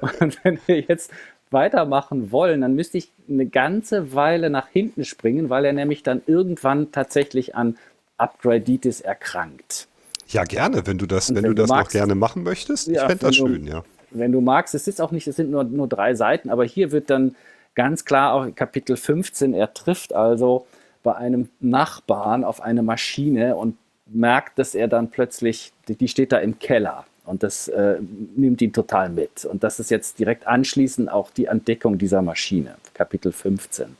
[0.20, 1.10] und wenn wir jetzt
[1.50, 6.22] weitermachen wollen, dann müsste ich eine ganze Weile nach hinten springen, weil er nämlich dann
[6.26, 7.76] irgendwann tatsächlich an
[8.18, 9.88] Upgraditis erkrankt.
[10.28, 12.88] Ja, gerne, wenn du das, wenn, wenn, du das magst, noch gerne machen möchtest.
[12.88, 13.82] Ich fände das schön, ja.
[14.10, 16.92] Wenn du magst, es ist auch nicht, es sind nur, nur drei Seiten, aber hier
[16.92, 17.34] wird dann
[17.74, 20.66] ganz klar auch Kapitel 15, er trifft also
[21.02, 23.76] bei einem Nachbarn auf eine Maschine und
[24.06, 27.98] merkt, dass er dann plötzlich, die steht da im Keller und das äh,
[28.36, 29.44] nimmt ihn total mit.
[29.44, 33.96] Und das ist jetzt direkt anschließend auch die Entdeckung dieser Maschine, Kapitel 15.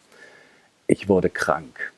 [0.86, 1.92] Ich wurde krank.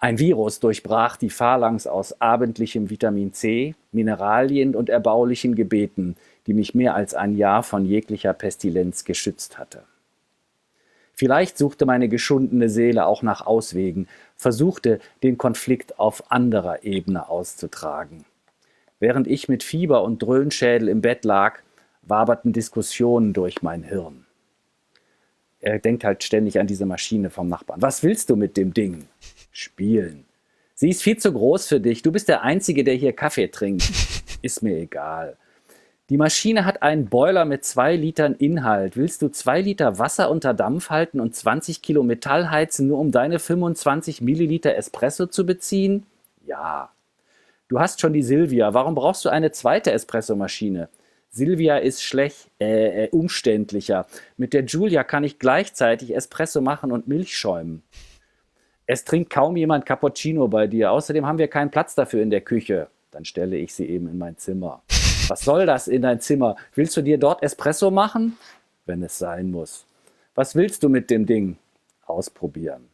[0.00, 6.14] Ein Virus durchbrach die Phalanx aus abendlichem Vitamin C, Mineralien und erbaulichen Gebeten,
[6.46, 9.82] die mich mehr als ein Jahr von jeglicher Pestilenz geschützt hatte.
[11.14, 14.06] Vielleicht suchte meine geschundene Seele auch nach Auswegen,
[14.36, 18.24] versuchte, den Konflikt auf anderer Ebene auszutragen.
[19.00, 21.58] Während ich mit Fieber und Dröhnschädel im Bett lag,
[22.02, 24.26] waberten Diskussionen durch mein Hirn.
[25.58, 27.82] Er denkt halt ständig an diese Maschine vom Nachbarn.
[27.82, 29.08] Was willst du mit dem Ding?
[29.58, 30.24] Spielen.
[30.74, 32.02] Sie ist viel zu groß für dich.
[32.02, 33.90] Du bist der Einzige, der hier Kaffee trinkt.
[34.42, 35.36] Ist mir egal.
[36.10, 38.96] Die Maschine hat einen Boiler mit zwei Litern Inhalt.
[38.96, 43.10] Willst du zwei Liter Wasser unter Dampf halten und 20 Kilo Metall heizen, nur um
[43.10, 46.06] deine 25 Milliliter Espresso zu beziehen?
[46.46, 46.92] Ja.
[47.66, 48.74] Du hast schon die Silvia.
[48.74, 50.88] Warum brauchst du eine zweite Espressomaschine?
[51.30, 54.06] Silvia ist schlecht, äh, äh, umständlicher.
[54.36, 57.82] Mit der Julia kann ich gleichzeitig Espresso machen und Milch schäumen.
[58.90, 60.90] Es trinkt kaum jemand Cappuccino bei dir.
[60.90, 62.88] Außerdem haben wir keinen Platz dafür in der Küche.
[63.10, 64.82] Dann stelle ich sie eben in mein Zimmer.
[65.28, 66.56] Was soll das in dein Zimmer?
[66.74, 68.38] Willst du dir dort Espresso machen?
[68.86, 69.84] Wenn es sein muss.
[70.34, 71.58] Was willst du mit dem Ding?
[72.06, 72.88] Ausprobieren.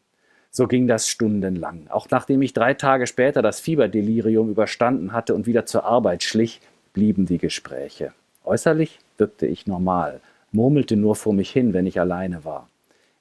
[0.51, 1.87] So ging das stundenlang.
[1.91, 6.61] Auch nachdem ich drei Tage später das Fieberdelirium überstanden hatte und wieder zur Arbeit schlich,
[6.93, 8.13] blieben die Gespräche.
[8.43, 12.69] Äußerlich wirkte ich normal, murmelte nur vor mich hin, wenn ich alleine war.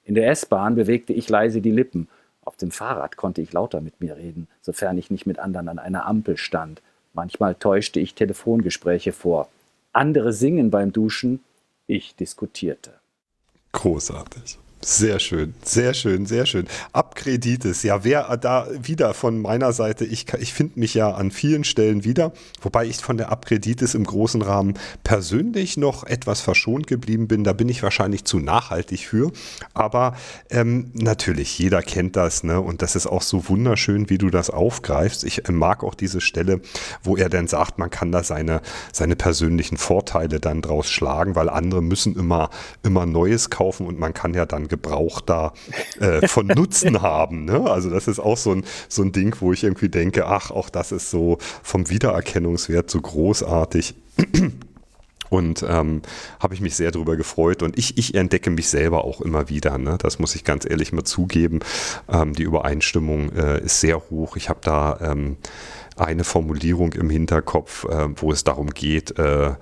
[0.04, 2.08] In der S-Bahn bewegte ich leise die Lippen.
[2.44, 5.78] Auf dem Fahrrad konnte ich lauter mit mir reden, sofern ich nicht mit anderen an
[5.78, 6.82] einer Ampel stand.
[7.12, 9.48] Manchmal täuschte ich Telefongespräche vor.
[9.92, 11.40] Andere singen beim Duschen,
[11.86, 12.92] ich diskutierte.
[13.72, 14.58] Großartig.
[14.86, 16.66] Sehr schön, sehr schön, sehr schön.
[16.92, 21.64] Abkredites, ja, wer da wieder von meiner Seite, ich, ich finde mich ja an vielen
[21.64, 27.28] Stellen wieder, wobei ich von der Abkredites im großen Rahmen persönlich noch etwas verschont geblieben
[27.28, 27.44] bin.
[27.44, 29.32] Da bin ich wahrscheinlich zu nachhaltig für.
[29.72, 30.16] Aber
[30.50, 32.60] ähm, natürlich, jeder kennt das, ne?
[32.60, 35.24] Und das ist auch so wunderschön, wie du das aufgreifst.
[35.24, 36.60] Ich äh, mag auch diese Stelle,
[37.02, 38.60] wo er dann sagt, man kann da seine,
[38.92, 42.50] seine persönlichen Vorteile dann draus schlagen, weil andere müssen immer,
[42.82, 45.52] immer Neues kaufen und man kann ja dann Gebrauch da
[46.00, 47.44] äh, von Nutzen haben.
[47.44, 47.70] Ne?
[47.70, 50.68] Also das ist auch so ein, so ein Ding, wo ich irgendwie denke, ach, auch
[50.68, 53.94] das ist so vom Wiedererkennungswert so großartig.
[55.30, 56.02] Und ähm,
[56.38, 57.62] habe ich mich sehr darüber gefreut.
[57.62, 59.78] Und ich, ich entdecke mich selber auch immer wieder.
[59.78, 59.96] Ne?
[60.00, 61.60] Das muss ich ganz ehrlich mal zugeben.
[62.08, 64.36] Ähm, die Übereinstimmung äh, ist sehr hoch.
[64.36, 65.36] Ich habe da ähm,
[65.96, 69.52] eine Formulierung im Hinterkopf, äh, wo es darum geht, äh,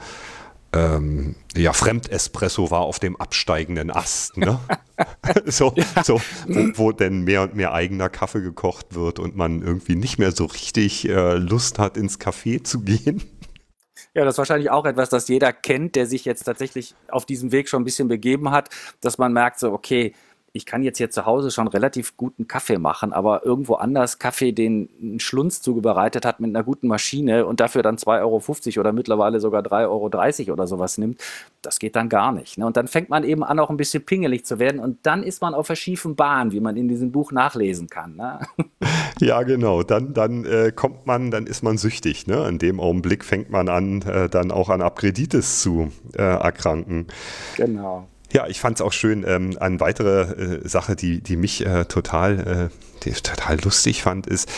[0.74, 4.36] ähm, ja, Fremdespresso war auf dem absteigenden Ast.
[4.38, 4.58] Ne?
[5.44, 6.02] so, ja.
[6.02, 10.18] so wo, wo, denn mehr und mehr eigener Kaffee gekocht wird und man irgendwie nicht
[10.18, 13.22] mehr so richtig äh, Lust hat, ins Café zu gehen.
[14.14, 17.52] Ja, das ist wahrscheinlich auch etwas, das jeder kennt, der sich jetzt tatsächlich auf diesem
[17.52, 18.68] Weg schon ein bisschen begeben hat,
[19.00, 20.14] dass man merkt so, okay,
[20.54, 24.52] ich kann jetzt hier zu Hause schon relativ guten Kaffee machen, aber irgendwo anders Kaffee,
[24.52, 28.92] den ein Schlunz zubereitet hat mit einer guten Maschine und dafür dann 2,50 Euro oder
[28.92, 31.20] mittlerweile sogar 3,30 Euro oder sowas nimmt,
[31.62, 32.58] das geht dann gar nicht.
[32.58, 32.66] Ne?
[32.66, 35.40] Und dann fängt man eben an, auch ein bisschen pingelig zu werden und dann ist
[35.40, 38.16] man auf der schiefen Bahn, wie man in diesem Buch nachlesen kann.
[38.16, 38.40] Ne?
[39.20, 39.84] Ja, genau.
[39.84, 42.26] Dann, dann äh, kommt man, dann ist man süchtig.
[42.26, 42.48] Ne?
[42.48, 47.06] In dem Augenblick fängt man an, äh, dann auch an Abreditis zu äh, erkranken.
[47.56, 48.08] Genau.
[48.32, 49.24] Ja, ich fand es auch schön.
[49.26, 54.26] Ähm, eine weitere äh, Sache, die, die mich äh, total, äh, die total lustig fand,
[54.26, 54.48] ist,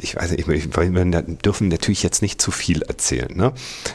[0.00, 3.36] ich weiß nicht, wir dürfen natürlich jetzt nicht zu viel erzählen.
[3.36, 3.52] Ne?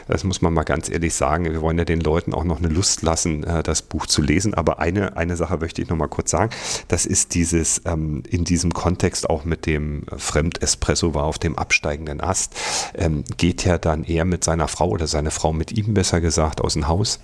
[0.08, 1.44] Das muss man mal ganz ehrlich sagen.
[1.44, 4.52] Wir wollen ja den Leuten auch noch eine Lust lassen, äh, das Buch zu lesen.
[4.52, 6.50] Aber eine, eine Sache möchte ich noch mal kurz sagen.
[6.88, 12.20] Das ist dieses, ähm, in diesem Kontext auch mit dem Fremdespresso war auf dem absteigenden
[12.20, 12.54] Ast,
[12.94, 16.60] ähm, geht ja dann er mit seiner Frau oder seine Frau mit ihm besser gesagt
[16.60, 17.20] aus dem Haus.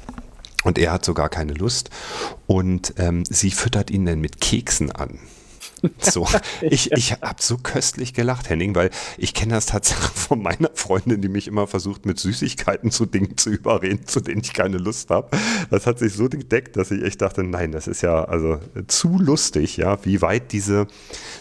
[0.65, 1.91] Und er hat sogar keine Lust.
[2.47, 5.19] Und ähm, sie füttert ihn dann mit Keksen an.
[5.99, 6.27] So,
[6.61, 11.23] ich, ich habe so köstlich gelacht, Henning, weil ich kenne das tatsächlich von meiner Freundin,
[11.23, 15.11] die mich immer versucht, mit Süßigkeiten zu Dingen zu überreden, zu denen ich keine Lust
[15.11, 15.37] habe.
[15.71, 18.59] Das hat sich so gedeckt, dass ich echt dachte, nein, das ist ja also
[18.89, 20.87] zu lustig, ja, wie weit diese,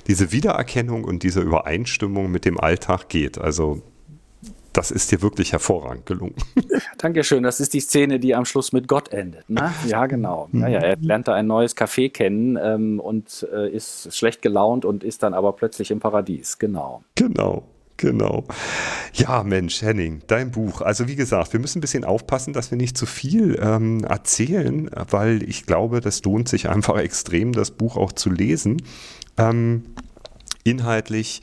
[0.08, 3.38] diese Wiedererkennung und diese Übereinstimmung mit dem Alltag geht.
[3.38, 3.82] Also
[4.80, 6.36] das ist dir wirklich hervorragend gelungen.
[6.98, 7.44] Dankeschön.
[7.44, 9.50] Das ist die Szene, die am Schluss mit Gott endet.
[9.50, 9.74] Ne?
[9.86, 10.48] Ja, genau.
[10.54, 14.86] Ja, ja, er lernt da ein neues Café kennen ähm, und äh, ist schlecht gelaunt
[14.86, 16.60] und ist dann aber plötzlich im Paradies.
[16.60, 17.04] Genau.
[17.16, 17.64] Genau.
[17.98, 18.46] Genau.
[19.14, 20.80] Ja, Mensch, Henning, dein Buch.
[20.80, 24.90] Also wie gesagt, wir müssen ein bisschen aufpassen, dass wir nicht zu viel ähm, erzählen,
[25.10, 28.82] weil ich glaube, das lohnt sich einfach extrem, das Buch auch zu lesen.
[29.38, 29.84] Ähm,
[30.64, 31.42] inhaltlich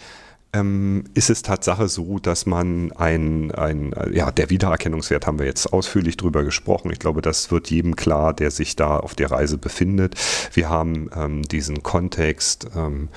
[0.57, 5.73] ähm, ist es Tatsache so, dass man ein, ein, ja, der Wiedererkennungswert haben wir jetzt
[5.73, 6.91] ausführlich drüber gesprochen.
[6.93, 10.15] Ich glaube, das wird jedem klar, der sich da auf der Reise befindet.
[10.53, 13.09] Wir haben ähm, diesen Kontext, ähm,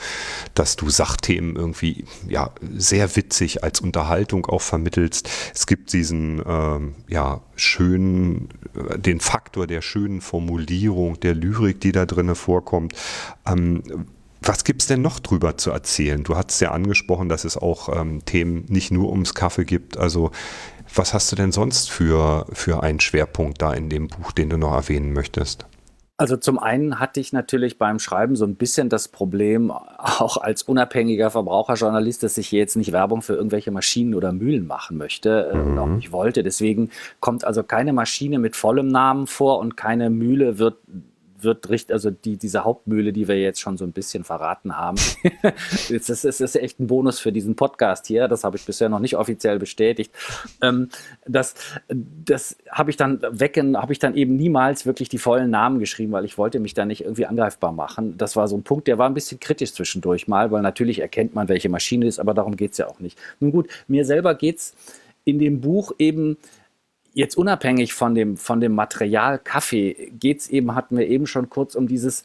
[0.54, 5.30] dass du Sachthemen irgendwie, ja, sehr witzig als Unterhaltung auch vermittelst.
[5.54, 11.92] Es gibt diesen, ähm, ja, schönen, äh, den Faktor der schönen Formulierung, der Lyrik, die
[11.92, 12.94] da drinne vorkommt.
[14.42, 16.24] Was gibt es denn noch drüber zu erzählen?
[16.24, 19.98] Du hast ja angesprochen, dass es auch ähm, Themen nicht nur ums Kaffee gibt.
[19.98, 20.32] Also
[20.94, 24.58] was hast du denn sonst für, für einen Schwerpunkt da in dem Buch, den du
[24.58, 25.66] noch erwähnen möchtest?
[26.20, 30.64] Also zum einen hatte ich natürlich beim Schreiben so ein bisschen das Problem, auch als
[30.64, 35.56] unabhängiger Verbraucherjournalist, dass ich jetzt nicht Werbung für irgendwelche Maschinen oder Mühlen machen möchte äh,
[35.56, 35.72] mhm.
[35.72, 36.44] und auch nicht wollte.
[36.44, 36.90] Deswegen
[37.22, 40.76] kommt also keine Maschine mit vollem Namen vor und keine Mühle wird
[41.44, 44.98] wird richtig, also die, diese Hauptmühle, die wir jetzt schon so ein bisschen verraten haben,
[45.90, 48.28] das, ist, das ist echt ein Bonus für diesen Podcast hier.
[48.28, 50.12] Das habe ich bisher noch nicht offiziell bestätigt.
[50.62, 50.90] Ähm,
[51.26, 51.56] das
[51.88, 56.12] das habe ich dann wecken, habe ich dann eben niemals wirklich die vollen Namen geschrieben,
[56.12, 58.18] weil ich wollte mich da nicht irgendwie angreifbar machen.
[58.18, 61.36] Das war so ein Punkt, der war ein bisschen kritisch zwischendurch mal, weil natürlich erkennt
[61.36, 63.18] man, welche Maschine ist, aber darum geht es ja auch nicht.
[63.40, 64.76] Nun gut, mir selber geht es
[65.26, 66.38] in dem Buch eben
[67.14, 71.49] jetzt unabhängig von dem, von dem Material Kaffee geht es eben, hatten wir eben schon
[71.49, 72.24] kurz um dieses,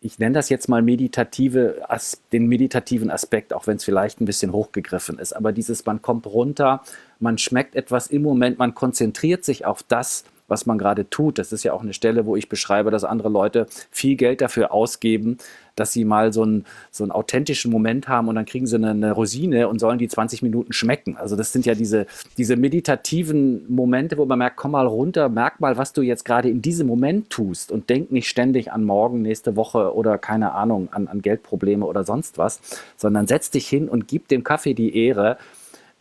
[0.00, 1.86] ich nenne das jetzt mal meditative,
[2.32, 6.26] den meditativen Aspekt, auch wenn es vielleicht ein bisschen hochgegriffen ist, aber dieses, man kommt
[6.26, 6.82] runter,
[7.20, 11.38] man schmeckt etwas im Moment, man konzentriert sich auf das, was man gerade tut.
[11.38, 14.72] Das ist ja auch eine Stelle, wo ich beschreibe, dass andere Leute viel Geld dafür
[14.72, 15.38] ausgeben,
[15.76, 18.90] dass sie mal so einen, so einen authentischen Moment haben und dann kriegen sie eine,
[18.90, 21.16] eine, Rosine und sollen die 20 Minuten schmecken.
[21.16, 25.60] Also das sind ja diese, diese meditativen Momente, wo man merkt, komm mal runter, merk
[25.60, 29.22] mal, was du jetzt gerade in diesem Moment tust und denk nicht ständig an morgen,
[29.22, 32.60] nächste Woche oder keine Ahnung, an, an Geldprobleme oder sonst was,
[32.96, 35.38] sondern setz dich hin und gib dem Kaffee die Ehre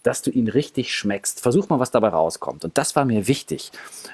[0.04, 1.39] dass du ihn richtig schmeckst.
[1.41, 2.66] Versuch mal, was dabei rauskommt.
[2.66, 3.72] Und das war mir wichtig.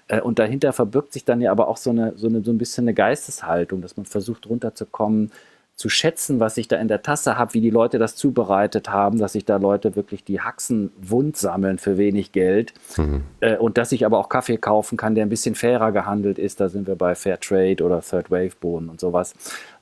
[0.08, 2.58] Äh, und dahinter verbirgt sich dann ja aber auch so, eine, so, eine, so ein
[2.58, 5.32] bisschen eine Geisteshaltung, dass man versucht runterzukommen,
[5.80, 9.18] zu schätzen, was ich da in der Tasse habe, wie die Leute das zubereitet haben,
[9.18, 13.24] dass sich da Leute wirklich die Haxen wund sammeln für wenig Geld mhm.
[13.40, 16.60] äh, und dass ich aber auch Kaffee kaufen kann, der ein bisschen fairer gehandelt ist.
[16.60, 19.34] Da sind wir bei Fair Trade oder Third Wave Bohnen und sowas.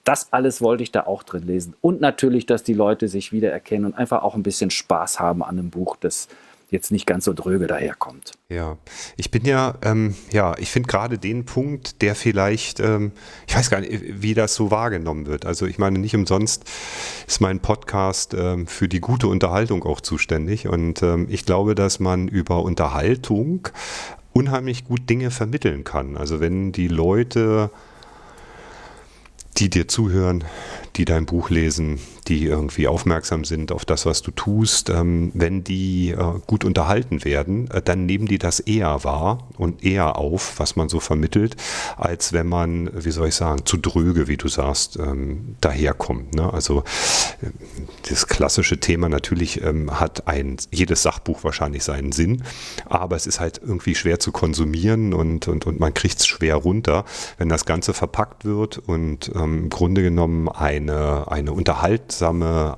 [0.07, 1.75] Das alles wollte ich da auch drin lesen.
[1.81, 5.59] Und natürlich, dass die Leute sich wiedererkennen und einfach auch ein bisschen Spaß haben an
[5.59, 6.29] einem Buch, das
[6.69, 8.31] jetzt nicht ganz so dröge daherkommt.
[8.47, 8.77] Ja,
[9.17, 13.11] ich bin ja, ähm, ja, ich finde gerade den Punkt, der vielleicht, ähm,
[13.47, 15.45] ich weiß gar nicht, wie das so wahrgenommen wird.
[15.45, 16.63] Also ich meine, nicht umsonst
[17.27, 20.69] ist mein Podcast ähm, für die gute Unterhaltung auch zuständig.
[20.69, 23.67] Und ähm, ich glaube, dass man über Unterhaltung
[24.31, 26.15] unheimlich gut Dinge vermitteln kann.
[26.15, 27.71] Also wenn die Leute
[29.59, 30.43] die dir zuhören,
[30.97, 35.63] die dein Buch lesen, die irgendwie aufmerksam sind auf das, was du tust, ähm, wenn
[35.63, 40.59] die äh, gut unterhalten werden, äh, dann nehmen die das eher wahr und eher auf,
[40.59, 41.55] was man so vermittelt,
[41.95, 46.35] als wenn man, wie soll ich sagen, zu dröge, wie du sagst, ähm, daherkommt.
[46.35, 46.51] Ne?
[46.51, 46.83] Also
[47.41, 47.49] äh,
[48.09, 52.43] das klassische Thema natürlich ähm, hat ein, jedes Sachbuch wahrscheinlich seinen Sinn,
[52.85, 56.55] aber es ist halt irgendwie schwer zu konsumieren und, und, und man kriegt es schwer
[56.55, 57.05] runter,
[57.37, 60.49] wenn das Ganze verpackt wird und ähm, im Grunde genommen
[60.89, 62.77] eine, eine unterhaltsame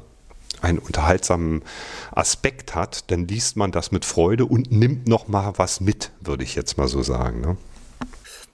[0.61, 1.63] einen unterhaltsamen
[2.11, 6.43] Aspekt hat, dann liest man das mit Freude und nimmt noch mal was mit, würde
[6.43, 7.39] ich jetzt mal so sagen.
[7.39, 7.57] Ne?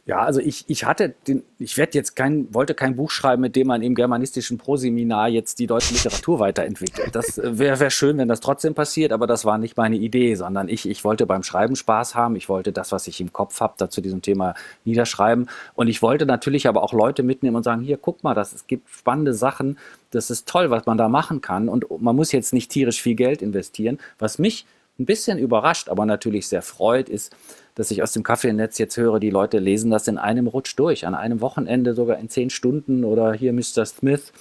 [0.08, 3.56] Ja, also ich, ich hatte den, ich werde jetzt kein, wollte kein Buch schreiben, mit
[3.56, 7.16] dem man im germanistischen Proseminar jetzt die deutsche Literatur weiterentwickelt.
[7.16, 10.70] Das wäre wär schön, wenn das trotzdem passiert, aber das war nicht meine Idee, sondern
[10.70, 12.36] ich, ich wollte beim Schreiben Spaß haben.
[12.36, 14.54] Ich wollte das, was ich im Kopf habe, da zu diesem Thema
[14.84, 15.50] niederschreiben.
[15.74, 18.68] Und ich wollte natürlich aber auch Leute mitnehmen und sagen, hier, guck mal, das, es
[18.68, 19.80] gibt spannende Sachen.
[20.12, 21.68] Das ist toll, was man da machen kann.
[21.68, 23.98] Und man muss jetzt nicht tierisch viel Geld investieren.
[24.20, 24.68] Was mich
[25.00, 27.36] ein bisschen überrascht, aber natürlich sehr freut, ist,
[27.76, 31.06] dass ich aus dem Kaffeenetz jetzt höre, die Leute lesen das in einem Rutsch durch,
[31.06, 33.86] an einem Wochenende sogar in zehn Stunden oder hier Mr.
[33.86, 34.32] Smith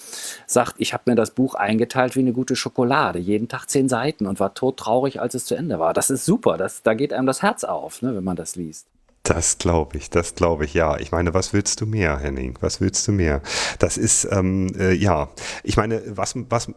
[0.47, 4.26] sagt, ich habe mir das Buch eingeteilt wie eine gute Schokolade, jeden Tag zehn Seiten
[4.26, 5.93] und war todtraurig, als es zu Ende war.
[5.93, 8.87] Das ist super, das, da geht einem das Herz auf, ne, wenn man das liest.
[9.26, 10.98] Das glaube ich, das glaube ich, ja.
[10.98, 12.58] Ich meine, was willst du mehr, Henning?
[12.60, 13.40] Was willst du mehr?
[13.78, 15.30] Das ist, ähm, äh, ja,
[15.62, 16.70] ich meine, was, was,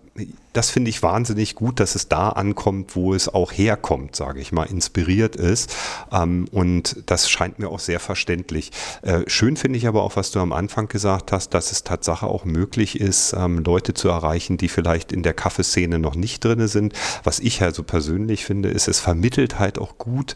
[0.53, 4.53] das finde ich wahnsinnig gut, dass es da ankommt, wo es auch herkommt, sage ich
[4.53, 5.75] mal, inspiriert ist.
[6.09, 8.71] Ähm, und das scheint mir auch sehr verständlich.
[9.01, 12.27] Äh, schön finde ich aber auch, was du am Anfang gesagt hast, dass es Tatsache
[12.27, 16.65] auch möglich ist, ähm, Leute zu erreichen, die vielleicht in der Kaffeeszene noch nicht drin
[16.69, 16.93] sind.
[17.25, 20.33] Was ich also persönlich finde, ist, es vermittelt halt auch gut,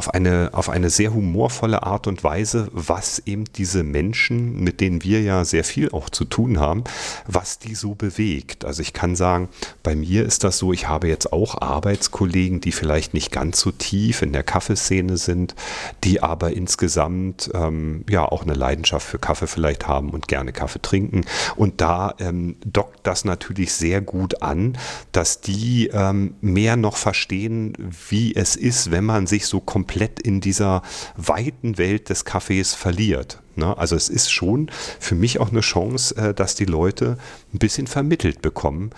[0.00, 5.04] auf eine, auf eine sehr humorvolle Art und Weise, was eben diese Menschen, mit denen
[5.04, 6.84] wir ja sehr viel auch zu tun haben,
[7.26, 8.64] was die so bewegt.
[8.64, 9.50] Also ich kann sagen,
[9.82, 13.72] bei mir ist das so, ich habe jetzt auch Arbeitskollegen, die vielleicht nicht ganz so
[13.72, 15.54] tief in der Kaffeeszene sind,
[16.02, 20.80] die aber insgesamt ähm, ja auch eine Leidenschaft für Kaffee vielleicht haben und gerne Kaffee
[20.80, 21.26] trinken.
[21.56, 24.78] Und da ähm, dockt das natürlich sehr gut an,
[25.12, 27.74] dass die ähm, mehr noch verstehen,
[28.08, 30.82] wie es ist, wenn man sich so komplett komplett in dieser
[31.16, 33.40] weiten Welt des Kaffees verliert.
[33.56, 33.76] Ne?
[33.76, 34.70] Also es ist schon
[35.00, 37.18] für mich auch eine Chance, äh, dass die Leute
[37.52, 38.90] ein bisschen vermittelt bekommen,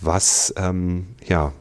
[0.00, 1.52] was ähm, ja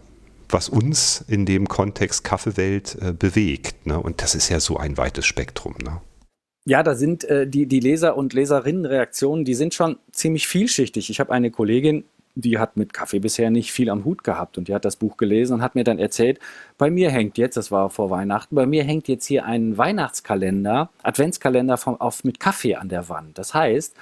[0.49, 3.85] was uns in dem Kontext Kaffeewelt äh, bewegt.
[3.85, 3.99] Ne?
[3.99, 5.75] Und das ist ja so ein weites Spektrum.
[5.83, 5.99] Ne?
[6.65, 11.09] Ja, da sind äh, die, die Leser- und Leserinnenreaktionen, die sind schon ziemlich vielschichtig.
[11.09, 12.05] Ich habe eine Kollegin,
[12.41, 15.17] die hat mit Kaffee bisher nicht viel am Hut gehabt und die hat das Buch
[15.17, 16.39] gelesen und hat mir dann erzählt,
[16.77, 20.89] bei mir hängt jetzt, das war vor Weihnachten, bei mir hängt jetzt hier ein Weihnachtskalender,
[21.03, 23.37] Adventskalender vom, auf, mit Kaffee an der Wand.
[23.37, 23.95] Das heißt,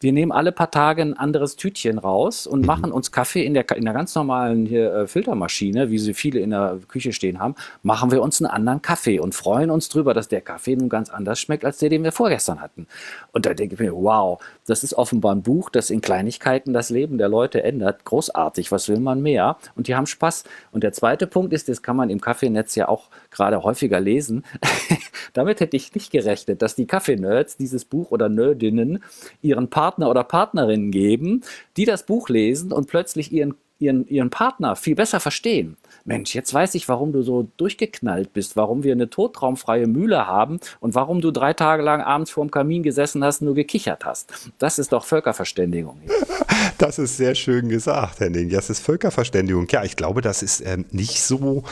[0.00, 2.66] wir nehmen alle paar Tage ein anderes Tütchen raus und mhm.
[2.66, 6.38] machen uns Kaffee in der, in der ganz normalen hier, äh, Filtermaschine, wie sie viele
[6.40, 10.14] in der Küche stehen haben, machen wir uns einen anderen Kaffee und freuen uns drüber,
[10.14, 12.86] dass der Kaffee nun ganz anders schmeckt als der, den wir vorgestern hatten.
[13.32, 16.90] Und da denke ich mir, wow, das ist offenbar ein Buch, das in Kleinigkeiten das
[16.90, 18.04] Leben der Leute ändert.
[18.04, 19.56] Großartig, was will man mehr?
[19.74, 20.44] Und die haben Spaß.
[20.70, 24.44] Und der zweite Punkt ist, das kann man im Kaffeenetz ja auch gerade häufiger lesen.
[25.32, 29.02] Damit hätte ich nicht gerechnet, dass die Kaffee-Nerds dieses Buch oder Nerdinnen
[29.42, 31.42] ihren Partner oder Partnerin geben,
[31.76, 35.76] die das Buch lesen und plötzlich ihren, ihren, ihren Partner viel besser verstehen.
[36.04, 40.58] Mensch, jetzt weiß ich, warum du so durchgeknallt bist, warum wir eine totraumfreie Mühle haben
[40.80, 44.50] und warum du drei Tage lang abends vorm Kamin gesessen hast und nur gekichert hast.
[44.58, 46.00] Das ist doch Völkerverständigung.
[46.76, 48.50] Das ist sehr schön gesagt, Henning.
[48.50, 49.66] Das ist Völkerverständigung.
[49.70, 51.64] Ja, ich glaube, das ist ähm, nicht so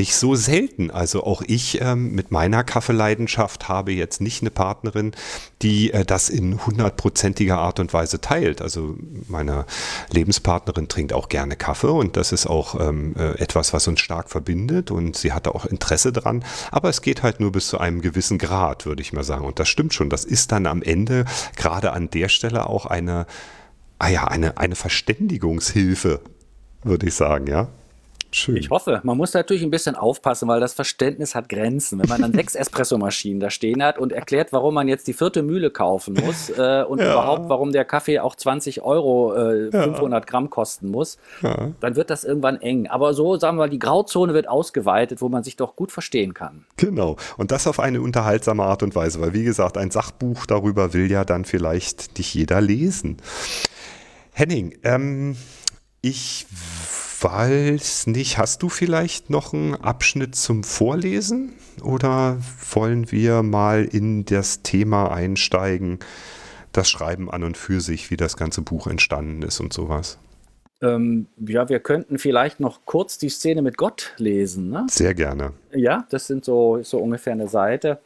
[0.00, 0.90] nicht so selten.
[0.90, 5.12] Also auch ich ähm, mit meiner Kaffeeleidenschaft habe jetzt nicht eine Partnerin,
[5.60, 8.62] die äh, das in hundertprozentiger Art und Weise teilt.
[8.62, 8.96] Also
[9.28, 9.66] meine
[10.10, 14.30] Lebenspartnerin trinkt auch gerne Kaffee und das ist auch ähm, äh, etwas, was uns stark
[14.30, 16.46] verbindet und sie hat auch Interesse dran.
[16.70, 19.44] Aber es geht halt nur bis zu einem gewissen Grad, würde ich mal sagen.
[19.44, 20.08] Und das stimmt schon.
[20.08, 21.26] Das ist dann am Ende
[21.56, 23.26] gerade an der Stelle auch eine,
[23.98, 26.20] ah ja, eine, eine Verständigungshilfe,
[26.84, 27.68] würde ich sagen, ja.
[28.32, 28.56] Schön.
[28.56, 29.00] Ich hoffe.
[29.02, 32.00] Man muss natürlich ein bisschen aufpassen, weil das Verständnis hat Grenzen.
[32.00, 35.42] Wenn man dann sechs Espressomaschinen da stehen hat und erklärt, warum man jetzt die vierte
[35.42, 37.12] Mühle kaufen muss äh, und ja.
[37.12, 40.30] überhaupt, warum der Kaffee auch 20 Euro, äh, 500 ja.
[40.30, 41.70] Gramm kosten muss, ja.
[41.80, 42.86] dann wird das irgendwann eng.
[42.86, 46.34] Aber so, sagen wir mal, die Grauzone wird ausgeweitet, wo man sich doch gut verstehen
[46.34, 46.64] kann.
[46.76, 47.16] Genau.
[47.36, 51.10] Und das auf eine unterhaltsame Art und Weise, weil wie gesagt, ein Sachbuch darüber will
[51.10, 53.16] ja dann vielleicht nicht jeder lesen.
[54.32, 55.36] Henning, ähm,
[56.00, 56.46] ich
[57.22, 61.52] weiß nicht, hast du vielleicht noch einen Abschnitt zum Vorlesen
[61.82, 62.38] oder
[62.72, 65.98] wollen wir mal in das Thema einsteigen,
[66.72, 70.18] das Schreiben an und für sich, wie das ganze Buch entstanden ist und sowas?
[70.82, 74.70] Ähm, ja, wir könnten vielleicht noch kurz die Szene mit Gott lesen.
[74.70, 74.86] Ne?
[74.88, 75.52] Sehr gerne.
[75.72, 78.00] Ja, das sind so, so ungefähr eine Seite.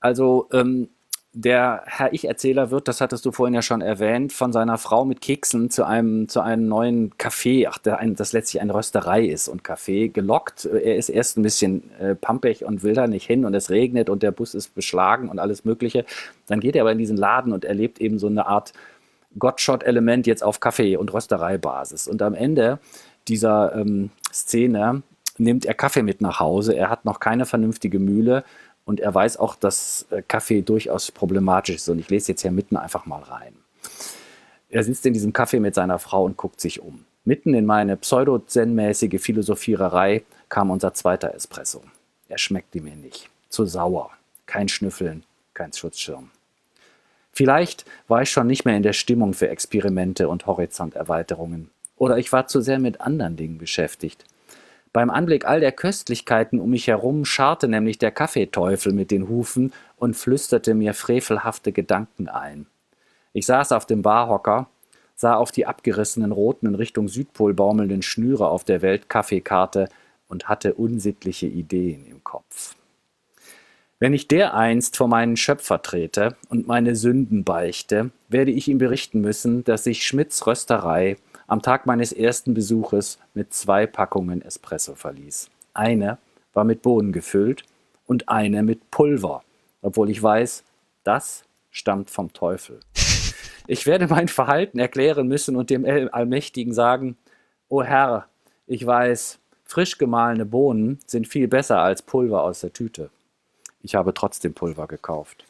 [0.00, 0.88] Also ähm,
[1.34, 5.20] der Herr Ich-Erzähler wird, das hattest du vorhin ja schon erwähnt, von seiner Frau mit
[5.20, 9.48] Keksen zu einem, zu einem neuen Café, ach, der ein, das letztlich eine Rösterei ist
[9.48, 10.64] und Café, gelockt.
[10.64, 14.08] Er ist erst ein bisschen äh, pampig und will da nicht hin und es regnet
[14.08, 16.06] und der Bus ist beschlagen und alles Mögliche.
[16.46, 18.72] Dann geht er aber in diesen Laden und erlebt eben so eine Art
[19.38, 22.08] Gottshot-Element jetzt auf Kaffee- und Röstereibasis.
[22.08, 22.78] Und am Ende
[23.28, 25.02] dieser ähm, Szene
[25.36, 26.74] nimmt er Kaffee mit nach Hause.
[26.74, 28.44] Er hat noch keine vernünftige Mühle
[28.88, 31.90] und er weiß auch, dass äh, Kaffee durchaus problematisch ist.
[31.90, 33.52] Und ich lese jetzt hier mitten einfach mal rein.
[34.70, 37.04] Er sitzt in diesem Kaffee mit seiner Frau und guckt sich um.
[37.26, 41.82] Mitten in meine pseudo-zen-mäßige Philosophiererei kam unser zweiter Espresso.
[42.30, 43.28] Er schmeckte mir nicht.
[43.50, 44.10] Zu sauer.
[44.46, 45.22] Kein Schnüffeln,
[45.52, 46.30] kein Schutzschirm.
[47.30, 51.70] Vielleicht war ich schon nicht mehr in der Stimmung für Experimente und Horizonterweiterungen.
[51.98, 54.24] Oder ich war zu sehr mit anderen Dingen beschäftigt.
[54.92, 59.72] Beim Anblick all der Köstlichkeiten um mich herum scharrte nämlich der Kaffeeteufel mit den Hufen
[59.96, 62.66] und flüsterte mir frevelhafte Gedanken ein.
[63.32, 64.68] Ich saß auf dem Barhocker,
[65.14, 69.88] sah auf die abgerissenen roten in Richtung Südpol baumelnden Schnüre auf der Weltkaffeekarte
[70.28, 72.76] und hatte unsittliche Ideen im Kopf.
[74.00, 79.20] Wenn ich dereinst vor meinen Schöpfer trete und meine Sünden beichte, werde ich ihm berichten
[79.20, 81.16] müssen, dass sich Schmidts Rösterei
[81.48, 85.50] am Tag meines ersten Besuches mit zwei Packungen Espresso verließ.
[85.74, 86.18] Eine
[86.52, 87.64] war mit Bohnen gefüllt
[88.06, 89.42] und eine mit Pulver,
[89.82, 90.62] obwohl ich weiß,
[91.02, 92.80] das stammt vom Teufel.
[93.66, 97.16] Ich werde mein Verhalten erklären müssen und dem Allmächtigen sagen,
[97.68, 98.26] O Herr,
[98.66, 103.10] ich weiß, frisch gemahlene Bohnen sind viel besser als Pulver aus der Tüte.
[103.82, 105.44] Ich habe trotzdem Pulver gekauft.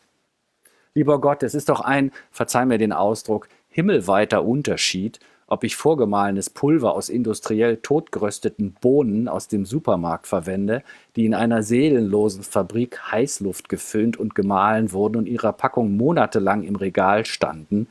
[0.94, 6.50] Lieber Gott, es ist doch ein, verzeih mir den Ausdruck, himmelweiter Unterschied, ob ich vorgemahlenes
[6.50, 10.82] Pulver aus industriell totgerösteten Bohnen aus dem Supermarkt verwende,
[11.16, 16.76] die in einer seelenlosen Fabrik Heißluft geföhnt und gemahlen wurden und ihrer Packung monatelang im
[16.76, 17.88] Regal standen,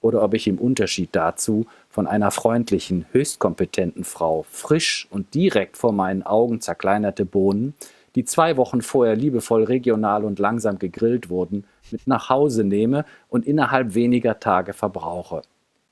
[0.00, 5.92] oder ob ich im Unterschied dazu von einer freundlichen, höchstkompetenten Frau frisch und direkt vor
[5.92, 7.74] meinen Augen zerkleinerte Bohnen,
[8.14, 13.46] die zwei Wochen vorher liebevoll regional und langsam gegrillt wurden, mit nach Hause nehme und
[13.46, 15.42] innerhalb weniger Tage verbrauche.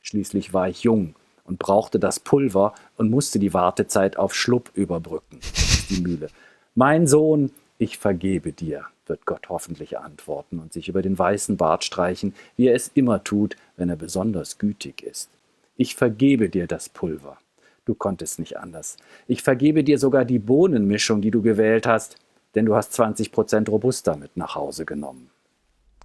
[0.09, 5.39] Schließlich war ich jung und brauchte das Pulver und musste die Wartezeit auf Schlupp überbrücken.
[5.91, 6.29] Die Mühle.
[6.75, 11.85] Mein Sohn, ich vergebe dir, wird Gott hoffentlich antworten und sich über den weißen Bart
[11.85, 15.29] streichen, wie er es immer tut, wenn er besonders gütig ist.
[15.77, 17.37] Ich vergebe dir das Pulver.
[17.85, 18.97] Du konntest nicht anders.
[19.27, 22.17] Ich vergebe dir sogar die Bohnenmischung, die du gewählt hast,
[22.55, 25.29] denn du hast 20% Robusta mit nach Hause genommen.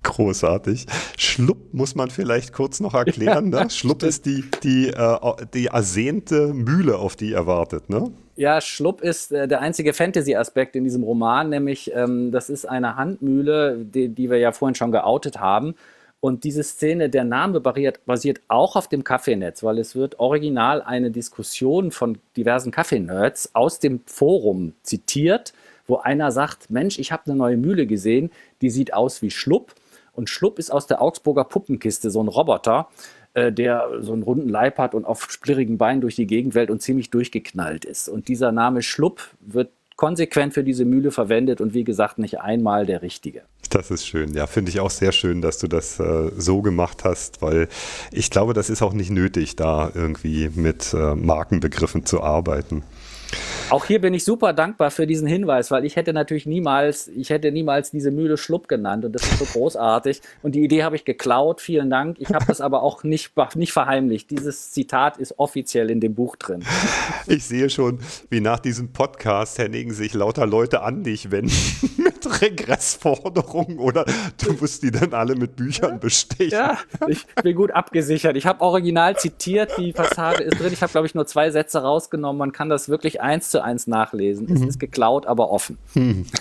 [0.03, 0.85] Großartig.
[1.17, 3.49] Schlupp muss man vielleicht kurz noch erklären.
[3.49, 3.69] Ne?
[3.69, 5.17] Schlupp ist die, die, äh,
[5.53, 7.89] die ersehnte Mühle, auf die ihr wartet.
[7.89, 8.11] Ne?
[8.35, 12.95] Ja, Schlupp ist äh, der einzige Fantasy-Aspekt in diesem Roman, nämlich ähm, das ist eine
[12.95, 15.75] Handmühle, die, die wir ja vorhin schon geoutet haben.
[16.19, 20.81] Und diese Szene, der Name basiert, basiert auch auf dem Kaffeenetz, weil es wird original
[20.81, 25.53] eine Diskussion von diversen Kaffeenerds aus dem Forum zitiert,
[25.85, 28.31] wo einer sagt, Mensch, ich habe eine neue Mühle gesehen,
[28.61, 29.75] die sieht aus wie Schlupp.
[30.13, 32.87] Und Schlupp ist aus der Augsburger Puppenkiste so ein Roboter,
[33.33, 36.69] äh, der so einen runden Leib hat und auf splirrigen Beinen durch die Gegend wählt
[36.69, 38.07] und ziemlich durchgeknallt ist.
[38.07, 42.85] Und dieser Name Schlupp wird konsequent für diese Mühle verwendet und wie gesagt nicht einmal
[42.85, 43.43] der richtige.
[43.69, 44.33] Das ist schön.
[44.33, 47.67] Ja, finde ich auch sehr schön, dass du das äh, so gemacht hast, weil
[48.11, 52.83] ich glaube, das ist auch nicht nötig, da irgendwie mit äh, Markenbegriffen zu arbeiten.
[53.69, 57.29] Auch hier bin ich super dankbar für diesen Hinweis, weil ich hätte natürlich niemals, ich
[57.29, 60.21] hätte niemals diese Mühle Schlupp genannt und das ist so großartig.
[60.41, 62.17] Und die Idee habe ich geklaut, vielen Dank.
[62.19, 64.29] Ich habe das aber auch nicht, nicht verheimlicht.
[64.31, 66.63] Dieses Zitat ist offiziell in dem Buch drin.
[67.27, 71.51] Ich sehe schon, wie nach diesem Podcast Henning sich lauter Leute an dich wenden
[72.41, 74.05] Regressforderungen oder
[74.43, 76.51] du musst die dann alle mit Büchern bestechen.
[76.51, 78.35] Ja, ich bin gut abgesichert.
[78.37, 80.73] Ich habe original zitiert, die Passage ist drin.
[80.73, 82.37] Ich habe, glaube ich, nur zwei Sätze rausgenommen.
[82.37, 84.47] Man kann das wirklich eins zu eins nachlesen.
[84.47, 84.55] Mhm.
[84.55, 85.77] Es ist geklaut, aber offen.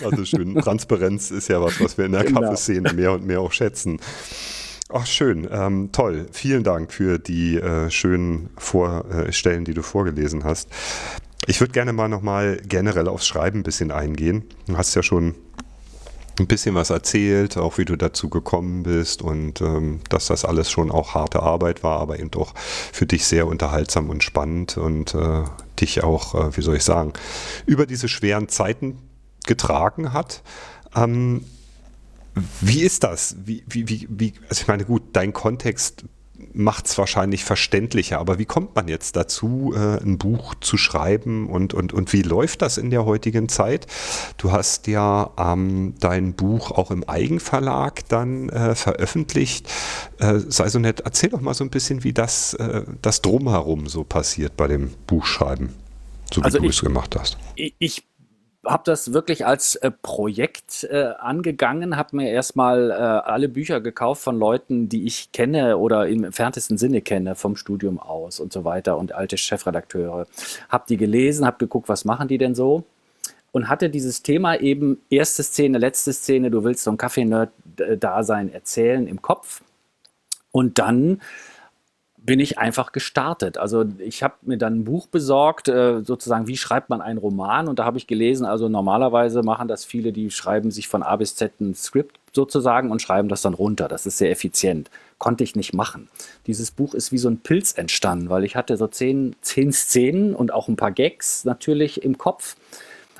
[0.04, 0.54] Also schön.
[0.56, 2.40] Transparenz ist ja was, was wir in der genau.
[2.40, 4.00] Kaffeeszene mehr und mehr auch schätzen.
[4.92, 5.48] Ach, schön.
[5.50, 6.26] Ähm, toll.
[6.32, 10.68] Vielen Dank für die äh, schönen Vorstellen, die du vorgelesen hast.
[11.46, 14.44] Ich würde gerne mal nochmal generell aufs Schreiben ein bisschen eingehen.
[14.66, 15.34] Du hast ja schon
[16.38, 20.70] ein bisschen was erzählt, auch wie du dazu gekommen bist und ähm, dass das alles
[20.70, 25.14] schon auch harte Arbeit war, aber eben doch für dich sehr unterhaltsam und spannend und
[25.14, 25.44] äh,
[25.80, 27.12] dich auch, äh, wie soll ich sagen,
[27.66, 28.98] über diese schweren Zeiten
[29.46, 30.42] getragen hat.
[30.94, 31.44] Ähm,
[32.60, 33.36] wie ist das?
[33.44, 36.04] Wie, wie, wie, also ich meine, gut, dein Kontext
[36.54, 38.18] macht es wahrscheinlich verständlicher.
[38.18, 42.22] Aber wie kommt man jetzt dazu, äh, ein Buch zu schreiben und, und, und wie
[42.22, 43.86] läuft das in der heutigen Zeit?
[44.36, 49.68] Du hast ja ähm, dein Buch auch im Eigenverlag dann äh, veröffentlicht.
[50.18, 53.88] Äh, sei so nett, erzähl doch mal so ein bisschen, wie das, äh, das drumherum
[53.88, 55.70] so passiert bei dem Buchschreiben,
[56.32, 57.38] so wie also du ich, es gemacht hast.
[57.56, 58.04] Ich
[58.64, 64.22] habe das wirklich als äh, Projekt äh, angegangen, habe mir erstmal äh, alle Bücher gekauft
[64.22, 68.64] von Leuten, die ich kenne oder im entferntesten Sinne kenne, vom Studium aus und so
[68.64, 70.26] weiter und alte Chefredakteure.
[70.68, 72.84] Habe die gelesen, habe geguckt, was machen die denn so
[73.52, 78.54] und hatte dieses Thema eben erste Szene, letzte Szene, du willst so ein Kaffee-Nerd-Dasein äh,
[78.54, 79.62] erzählen im Kopf.
[80.50, 81.20] Und dann
[82.24, 83.58] bin ich einfach gestartet.
[83.58, 87.66] Also ich habe mir dann ein Buch besorgt, äh, sozusagen, wie schreibt man einen Roman?
[87.66, 91.16] Und da habe ich gelesen, also normalerweise machen das viele, die schreiben sich von A
[91.16, 93.88] bis Z ein Skript sozusagen und schreiben das dann runter.
[93.88, 94.88] Das ist sehr effizient.
[95.18, 96.08] Konnte ich nicht machen.
[96.46, 100.34] Dieses Buch ist wie so ein Pilz entstanden, weil ich hatte so zehn, zehn Szenen
[100.34, 102.56] und auch ein paar Gags natürlich im Kopf.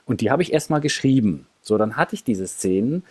[0.06, 1.46] Und die habe ich erstmal geschrieben.
[1.60, 3.04] So, dann hatte ich diese Szenen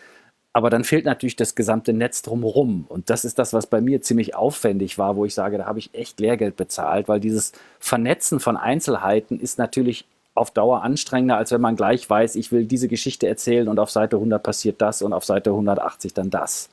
[0.54, 2.86] aber dann fehlt natürlich das gesamte Netz drumherum.
[2.90, 5.80] Und das ist das, was bei mir ziemlich aufwendig war, wo ich sage, da habe
[5.80, 11.52] ich echt Lehrgeld bezahlt, weil dieses Vernetzen von Einzelheiten ist natürlich auf Dauer anstrengender, als
[11.52, 15.02] wenn man gleich weiß, ich will diese Geschichte erzählen und auf Seite 100 passiert das
[15.02, 16.70] und auf Seite 180 dann das.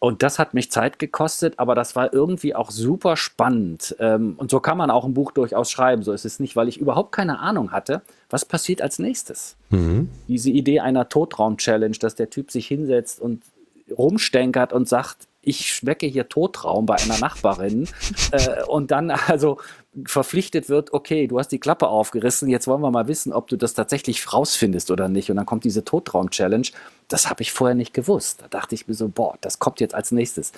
[0.00, 3.94] Und das hat mich Zeit gekostet, aber das war irgendwie auch super spannend.
[4.00, 6.02] Ähm, und so kann man auch ein Buch durchaus schreiben.
[6.02, 9.56] So ist es nicht, weil ich überhaupt keine Ahnung hatte, was passiert als nächstes.
[9.68, 10.08] Mhm.
[10.26, 13.42] Diese Idee einer Totraum-Challenge, dass der Typ sich hinsetzt und
[13.96, 17.88] rumstänkert und sagt, ich schmecke hier Totraum bei einer Nachbarin
[18.32, 19.58] äh, und dann also
[20.04, 23.56] verpflichtet wird, okay, du hast die Klappe aufgerissen, jetzt wollen wir mal wissen, ob du
[23.56, 25.30] das tatsächlich rausfindest oder nicht.
[25.30, 26.68] Und dann kommt diese Totraum-Challenge.
[27.08, 28.42] Das habe ich vorher nicht gewusst.
[28.42, 30.52] Da dachte ich mir so, boah, das kommt jetzt als nächstes.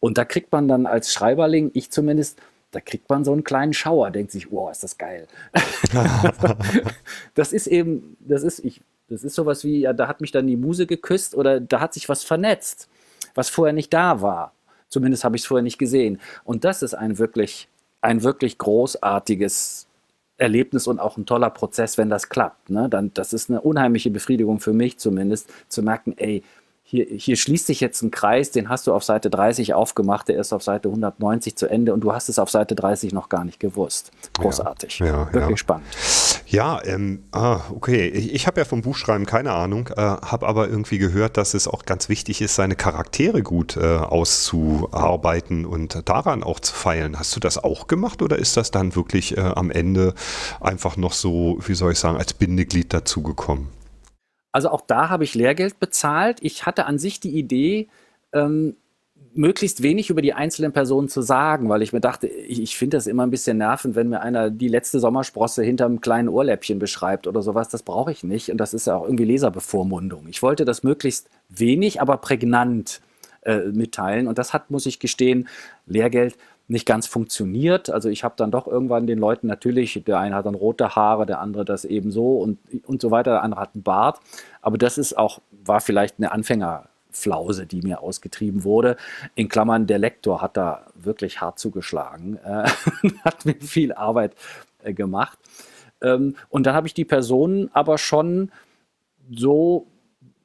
[0.00, 3.72] Und da kriegt man dann als Schreiberling, ich zumindest, da kriegt man so einen kleinen
[3.72, 5.26] Schauer, denkt sich, wow, ist das geil.
[7.34, 10.46] das ist eben, das ist, ich, das ist sowas wie, ja, da hat mich dann
[10.46, 12.88] die Muse geküsst oder da hat sich was vernetzt,
[13.34, 14.52] was vorher nicht da war.
[14.88, 16.20] Zumindest habe ich es vorher nicht gesehen.
[16.44, 17.68] Und das ist ein wirklich
[18.00, 19.86] ein wirklich großartiges
[20.36, 22.70] Erlebnis und auch ein toller Prozess, wenn das klappt.
[22.70, 22.88] Ne?
[22.88, 26.44] Dann, das ist eine unheimliche Befriedigung für mich zumindest, zu merken, ey,
[26.90, 30.38] hier, hier schließt sich jetzt ein Kreis, den hast du auf Seite 30 aufgemacht, der
[30.38, 33.44] ist auf Seite 190 zu Ende und du hast es auf Seite 30 noch gar
[33.44, 34.10] nicht gewusst.
[34.38, 35.00] Großartig.
[35.00, 35.56] Ja, ja, Wirklich ja.
[35.58, 35.86] spannend.
[36.46, 38.08] Ja, ähm, ah, okay.
[38.08, 41.68] Ich, ich habe ja vom Buchschreiben keine Ahnung, äh, habe aber irgendwie gehört, dass es
[41.68, 47.18] auch ganz wichtig ist, seine Charaktere gut äh, auszuarbeiten und daran auch zu feilen.
[47.18, 50.14] Hast du das auch gemacht oder ist das dann wirklich äh, am Ende
[50.58, 53.77] einfach noch so, wie soll ich sagen, als Bindeglied dazugekommen?
[54.58, 56.38] Also auch da habe ich Lehrgeld bezahlt.
[56.40, 57.86] Ich hatte an sich die Idee,
[58.32, 58.74] ähm,
[59.32, 62.96] möglichst wenig über die einzelnen Personen zu sagen, weil ich mir dachte, ich, ich finde
[62.96, 67.28] das immer ein bisschen nervend, wenn mir einer die letzte Sommersprosse hinterm kleinen Ohrläppchen beschreibt
[67.28, 67.68] oder sowas.
[67.68, 68.50] Das brauche ich nicht.
[68.50, 70.26] Und das ist ja auch irgendwie Leserbevormundung.
[70.26, 73.00] Ich wollte das möglichst wenig, aber prägnant
[73.42, 74.26] äh, mitteilen.
[74.26, 75.46] Und das hat, muss ich gestehen,
[75.86, 76.36] Lehrgeld
[76.68, 77.90] nicht ganz funktioniert.
[77.90, 81.24] Also ich habe dann doch irgendwann den Leuten natürlich, der eine hat dann rote Haare,
[81.24, 84.20] der andere das eben so und, und so weiter, der andere hat einen Bart.
[84.60, 88.96] Aber das ist auch, war vielleicht eine Anfängerflause, die mir ausgetrieben wurde.
[89.34, 92.68] In Klammern, der Lektor hat da wirklich hart zugeschlagen, äh,
[93.24, 94.34] hat mir viel Arbeit
[94.82, 95.38] äh, gemacht.
[96.02, 98.52] Ähm, und dann habe ich die Personen aber schon
[99.30, 99.86] so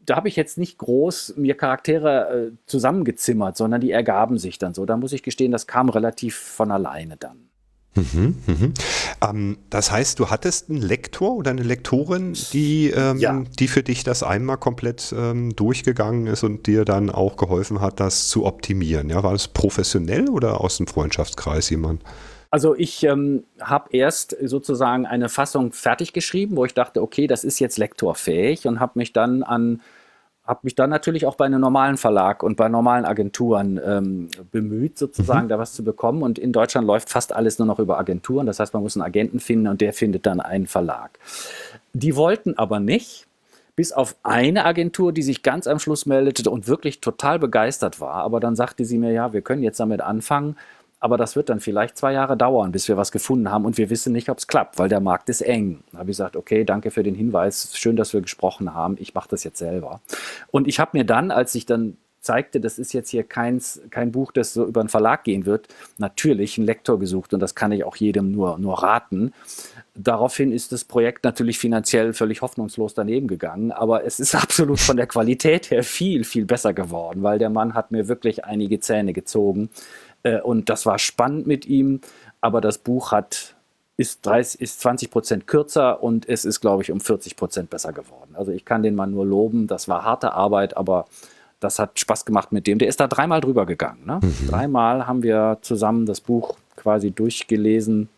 [0.05, 4.73] da habe ich jetzt nicht groß mir Charaktere äh, zusammengezimmert, sondern die ergaben sich dann
[4.73, 4.85] so.
[4.85, 7.49] Da muss ich gestehen, das kam relativ von alleine dann.
[7.95, 8.73] Mhm, mhm.
[9.21, 13.43] Ähm, das heißt, du hattest einen Lektor oder eine Lektorin, die, ähm, ja.
[13.59, 17.99] die für dich das einmal komplett ähm, durchgegangen ist und dir dann auch geholfen hat,
[17.99, 19.09] das zu optimieren.
[19.09, 22.01] Ja, war das professionell oder aus dem Freundschaftskreis jemand?
[22.53, 27.43] Also ich ähm, habe erst sozusagen eine Fassung fertig geschrieben, wo ich dachte, okay, das
[27.43, 29.81] ist jetzt lektorfähig und habe mich dann an
[30.45, 34.99] habe mich dann natürlich auch bei einem normalen Verlag und bei normalen Agenturen ähm, bemüht,
[34.99, 35.49] sozusagen mhm.
[35.49, 36.21] da was zu bekommen.
[36.21, 38.45] Und in Deutschland läuft fast alles nur noch über Agenturen.
[38.45, 41.17] Das heißt, man muss einen Agenten finden und der findet dann einen Verlag.
[41.93, 43.25] Die wollten aber nicht,
[43.75, 48.15] bis auf eine Agentur, die sich ganz am Schluss meldete und wirklich total begeistert war.
[48.15, 50.55] Aber dann sagte sie mir, ja, wir können jetzt damit anfangen
[51.03, 53.89] aber das wird dann vielleicht zwei Jahre dauern, bis wir was gefunden haben und wir
[53.89, 55.83] wissen nicht, ob es klappt, weil der Markt ist eng.
[55.91, 59.13] Da habe ich gesagt, okay, danke für den Hinweis, schön, dass wir gesprochen haben, ich
[59.13, 59.99] mache das jetzt selber.
[60.49, 64.13] Und ich habe mir dann, als ich dann zeigte, das ist jetzt hier keins, kein
[64.13, 67.73] Buch, das so über einen Verlag gehen wird, natürlich einen Lektor gesucht und das kann
[67.73, 69.33] ich auch jedem nur, nur raten.
[69.95, 74.95] Daraufhin ist das Projekt natürlich finanziell völlig hoffnungslos daneben gegangen, aber es ist absolut von
[74.95, 79.11] der Qualität her viel, viel besser geworden, weil der Mann hat mir wirklich einige Zähne
[79.11, 79.69] gezogen.
[80.23, 82.01] Äh, und das war spannend mit ihm,
[82.41, 83.55] aber das Buch hat,
[83.97, 87.93] ist, 30, ist 20 Prozent kürzer und es ist, glaube ich, um 40 Prozent besser
[87.93, 88.35] geworden.
[88.35, 89.67] Also ich kann den Mann nur loben.
[89.67, 91.05] Das war harte Arbeit, aber
[91.59, 92.79] das hat Spaß gemacht mit dem.
[92.79, 94.05] Der ist da dreimal drüber gegangen.
[94.05, 94.19] Ne?
[94.21, 94.47] Mhm.
[94.49, 98.09] Dreimal haben wir zusammen das Buch quasi durchgelesen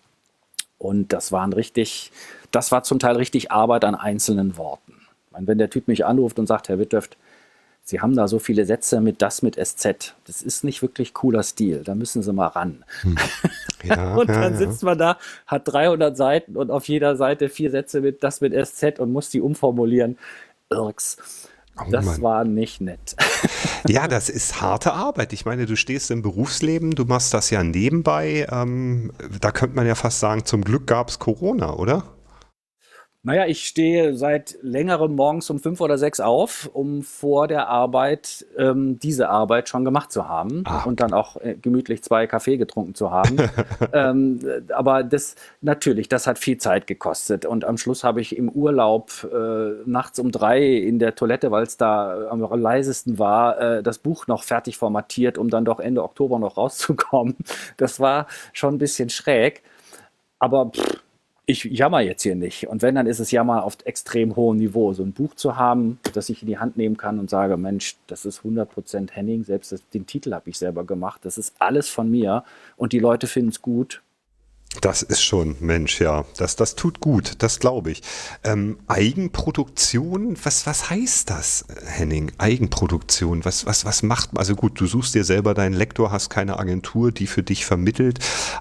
[0.78, 2.12] und das waren richtig,
[2.52, 4.94] das war zum Teil richtig Arbeit an einzelnen Worten.
[5.32, 7.18] Meine, wenn der Typ mich anruft und sagt, Herr Wittdöft,
[7.88, 10.16] Sie haben da so viele Sätze mit das mit SZ.
[10.26, 11.84] Das ist nicht wirklich cooler Stil.
[11.86, 12.84] Da müssen Sie mal ran.
[13.02, 13.16] Hm.
[13.84, 17.70] Ja, und dann ja, sitzt man da, hat 300 Seiten und auf jeder Seite vier
[17.70, 20.18] Sätze mit das mit SZ und muss die umformulieren.
[20.72, 21.18] Irks.
[21.80, 22.22] Oh, das Mann.
[22.24, 23.16] war nicht nett.
[23.88, 25.32] Ja, das ist harte Arbeit.
[25.32, 28.48] Ich meine, du stehst im Berufsleben, du machst das ja nebenbei.
[28.52, 32.15] Ähm, da könnte man ja fast sagen, zum Glück gab es Corona, oder?
[33.26, 38.46] Naja, ich stehe seit längerem morgens um fünf oder sechs auf, um vor der Arbeit
[38.56, 40.84] ähm, diese Arbeit schon gemacht zu haben ah.
[40.84, 43.38] und dann auch äh, gemütlich zwei Kaffee getrunken zu haben.
[43.94, 44.40] ähm,
[44.72, 47.48] aber das natürlich, das hat viel Zeit gekostet.
[47.48, 51.64] Und am Schluss habe ich im Urlaub äh, nachts um drei in der Toilette, weil
[51.64, 56.04] es da am leisesten war, äh, das Buch noch fertig formatiert, um dann doch Ende
[56.04, 57.36] Oktober noch rauszukommen.
[57.78, 59.64] Das war schon ein bisschen schräg.
[60.38, 61.05] Aber pff,
[61.46, 62.68] ich jammer jetzt hier nicht.
[62.68, 64.94] Und wenn, dann ist es Jammer auf extrem hohem Niveau.
[64.94, 67.96] So ein Buch zu haben, das ich in die Hand nehmen kann und sage, Mensch,
[68.08, 71.90] das ist 100% Henning, selbst das, den Titel habe ich selber gemacht, das ist alles
[71.90, 72.44] von mir
[72.78, 74.02] und die Leute finden es gut
[74.82, 76.26] das ist schon, Mensch, ja.
[76.38, 78.02] Das, das tut gut, das glaube ich.
[78.44, 82.32] Ähm, Eigenproduktion, was, was heißt das, Henning?
[82.38, 84.40] Eigenproduktion, was, was, was macht man?
[84.40, 88.20] Also gut, du suchst dir selber deinen Lektor, hast keine Agentur, die für dich vermittelt,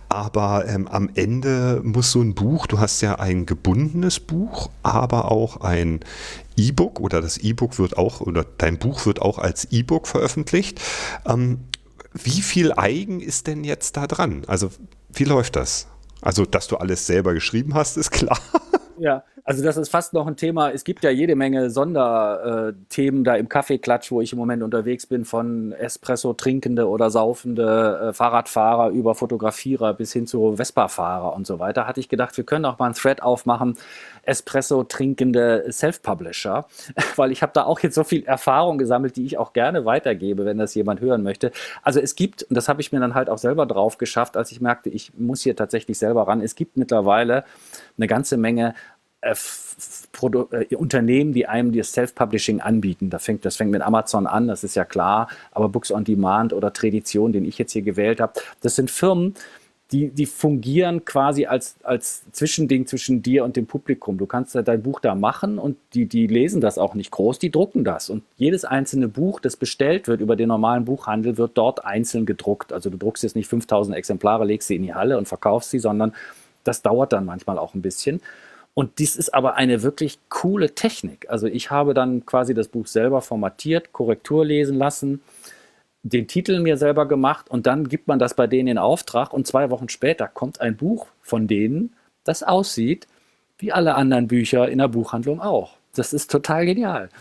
[0.08, 5.30] aber ähm, am Ende muss so ein Buch, du hast ja ein gebundenes Buch, aber
[5.30, 6.00] auch ein
[6.56, 10.80] E-Book oder das E-Book wird auch, oder dein Buch wird auch als E-Book veröffentlicht.
[11.26, 11.60] Ähm,
[12.12, 14.44] wie viel Eigen ist denn jetzt da dran?
[14.46, 14.70] Also
[15.12, 15.88] wie läuft das?
[16.24, 18.38] Also, dass du alles selber geschrieben hast, ist klar.
[18.96, 20.70] Ja, also das ist fast noch ein Thema.
[20.70, 25.24] Es gibt ja jede Menge Sonderthemen da im Kaffeeklatsch, wo ich im Moment unterwegs bin,
[25.24, 31.58] von Espresso trinkende oder saufende äh, Fahrradfahrer über Fotografierer bis hin zu Vespa-Fahrer und so
[31.58, 31.88] weiter.
[31.88, 33.76] Hatte ich gedacht, wir können auch mal einen Thread aufmachen,
[34.26, 36.66] Espresso trinkende Self-Publisher,
[37.16, 40.44] weil ich habe da auch jetzt so viel Erfahrung gesammelt, die ich auch gerne weitergebe,
[40.44, 41.52] wenn das jemand hören möchte.
[41.82, 44.52] Also es gibt, und das habe ich mir dann halt auch selber drauf geschafft, als
[44.52, 46.40] ich merkte, ich muss hier tatsächlich selber ran.
[46.40, 47.44] Es gibt mittlerweile
[47.96, 48.74] eine ganze Menge
[49.24, 49.34] äh,
[50.50, 53.10] äh, Unternehmen, die einem das Self-Publishing anbieten.
[53.10, 56.52] Das fängt, das fängt mit Amazon an, das ist ja klar, aber Books on Demand
[56.52, 59.34] oder Tradition, den ich jetzt hier gewählt habe, das sind Firmen,
[59.92, 64.16] die, die fungieren quasi als, als Zwischending zwischen dir und dem Publikum.
[64.16, 67.50] Du kannst dein Buch da machen und die, die lesen das auch nicht groß, die
[67.50, 68.08] drucken das.
[68.08, 72.72] Und jedes einzelne Buch, das bestellt wird über den normalen Buchhandel, wird dort einzeln gedruckt.
[72.72, 75.78] Also du druckst jetzt nicht 5000 Exemplare, legst sie in die Halle und verkaufst sie,
[75.78, 76.14] sondern
[76.64, 78.20] das dauert dann manchmal auch ein bisschen.
[78.72, 81.26] Und dies ist aber eine wirklich coole Technik.
[81.28, 85.22] Also ich habe dann quasi das Buch selber formatiert, Korrektur lesen lassen,
[86.04, 89.46] den Titel mir selber gemacht und dann gibt man das bei denen in Auftrag und
[89.46, 91.94] zwei Wochen später kommt ein Buch von denen,
[92.24, 93.08] das aussieht
[93.58, 95.78] wie alle anderen Bücher in der Buchhandlung auch.
[95.94, 97.08] Das ist total genial.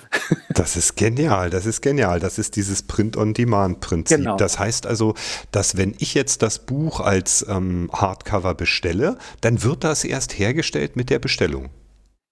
[0.53, 2.19] Das ist genial, das ist genial.
[2.19, 4.17] Das ist dieses Print-on-Demand-Prinzip.
[4.17, 4.37] Genau.
[4.37, 5.15] Das heißt also,
[5.51, 10.95] dass wenn ich jetzt das Buch als ähm, Hardcover bestelle, dann wird das erst hergestellt
[10.95, 11.69] mit der Bestellung.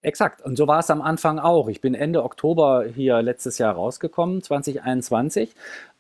[0.04, 0.41] Exakt.
[0.43, 1.68] Und so war es am Anfang auch.
[1.68, 5.56] Ich bin Ende Oktober hier letztes Jahr rausgekommen, 2021.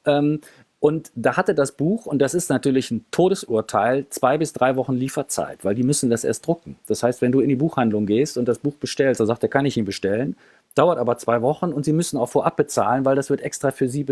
[0.05, 0.41] Ähm,
[0.79, 4.93] und da hatte das Buch, und das ist natürlich ein Todesurteil, zwei bis drei Wochen
[4.93, 6.75] Lieferzeit, weil die müssen das erst drucken.
[6.87, 9.49] Das heißt, wenn du in die Buchhandlung gehst und das Buch bestellst, dann sagt er,
[9.49, 10.35] kann ich ihn bestellen,
[10.73, 13.89] dauert aber zwei Wochen und sie müssen auch vorab bezahlen, weil das wird extra für
[13.89, 14.07] sie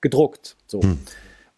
[0.00, 0.54] gedruckt.
[0.68, 0.82] So.
[0.82, 1.00] Hm.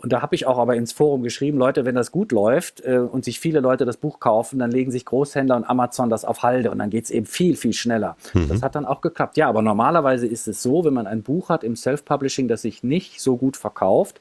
[0.02, 2.98] Und da habe ich auch aber ins Forum geschrieben, Leute, wenn das gut läuft äh,
[2.98, 6.42] und sich viele Leute das Buch kaufen, dann legen sich Großhändler und Amazon das auf
[6.42, 8.16] Halde und dann geht es eben viel, viel schneller.
[8.32, 8.48] Mhm.
[8.48, 9.36] Das hat dann auch geklappt.
[9.36, 12.82] Ja, aber normalerweise ist es so, wenn man ein Buch hat im Self-Publishing, das sich
[12.82, 14.20] nicht so gut verkauft,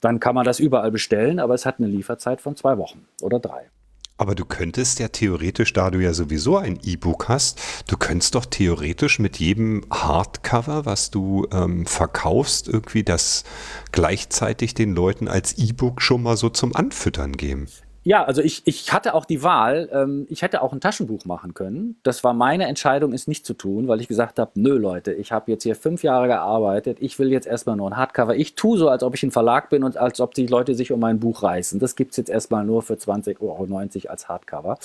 [0.00, 3.38] dann kann man das überall bestellen, aber es hat eine Lieferzeit von zwei Wochen oder
[3.38, 3.70] drei.
[4.16, 8.44] Aber du könntest ja theoretisch, da du ja sowieso ein E-Book hast, du könntest doch
[8.46, 13.42] theoretisch mit jedem Hardcover, was du ähm, verkaufst, irgendwie das
[13.90, 17.66] gleichzeitig den Leuten als E-Book schon mal so zum Anfüttern geben.
[18.06, 21.54] Ja, also ich, ich hatte auch die Wahl, ähm, ich hätte auch ein Taschenbuch machen
[21.54, 21.96] können.
[22.02, 25.32] Das war meine Entscheidung, es nicht zu tun, weil ich gesagt habe, nö Leute, ich
[25.32, 28.36] habe jetzt hier fünf Jahre gearbeitet, ich will jetzt erstmal nur ein Hardcover.
[28.36, 30.92] Ich tue so, als ob ich ein Verlag bin und als ob die Leute sich
[30.92, 31.80] um mein Buch reißen.
[31.80, 34.78] Das gibt's jetzt erstmal nur für 20,90 Euro als Hardcover.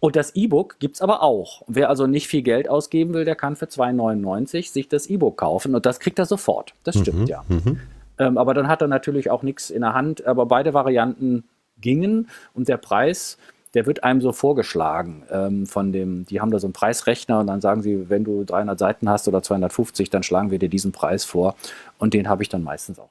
[0.00, 1.62] Und das E-Book gibt's aber auch.
[1.68, 5.76] Wer also nicht viel Geld ausgeben will, der kann für 2,99 sich das E-Book kaufen
[5.76, 6.74] und das kriegt er sofort.
[6.82, 7.44] Das stimmt mhm, ja.
[7.48, 7.78] Mhm.
[8.18, 10.26] Ähm, aber dann hat er natürlich auch nichts in der Hand.
[10.26, 11.44] Aber beide Varianten
[11.80, 13.38] gingen und der Preis,
[13.74, 17.48] der wird einem so vorgeschlagen ähm, von dem, die haben da so einen Preisrechner und
[17.48, 20.92] dann sagen sie, wenn du 300 Seiten hast oder 250, dann schlagen wir dir diesen
[20.92, 21.56] Preis vor
[21.98, 23.10] und den habe ich dann meistens auch.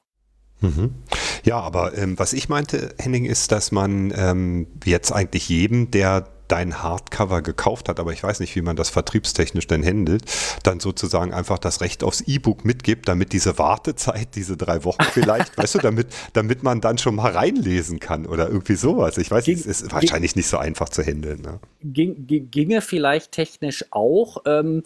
[0.61, 0.91] Mhm.
[1.43, 6.26] Ja, aber ähm, was ich meinte, Henning, ist, dass man ähm, jetzt eigentlich jedem, der
[6.47, 10.23] dein Hardcover gekauft hat, aber ich weiß nicht, wie man das vertriebstechnisch denn handelt,
[10.63, 15.57] dann sozusagen einfach das Recht aufs E-Book mitgibt, damit diese Wartezeit, diese drei Wochen vielleicht,
[15.57, 19.17] weißt du, damit, damit man dann schon mal reinlesen kann oder irgendwie sowas.
[19.17, 21.41] Ich weiß, ging, es ist wahrscheinlich ging, nicht so einfach zu handeln.
[21.41, 21.59] Ne?
[21.81, 24.37] Ging, ginge vielleicht technisch auch.
[24.45, 24.83] Ähm,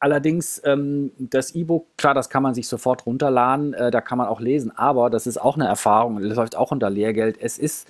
[0.00, 4.28] Allerdings ähm, das E-Book, klar, das kann man sich sofort runterladen, äh, da kann man
[4.28, 7.36] auch lesen, aber das ist auch eine Erfahrung, das läuft auch unter Lehrgeld.
[7.40, 7.88] Es ist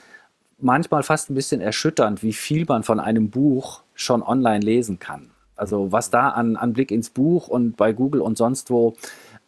[0.61, 5.31] manchmal fast ein bisschen erschütternd, wie viel man von einem Buch schon online lesen kann.
[5.57, 8.95] Also was da an, an Blick ins Buch und bei Google und sonst wo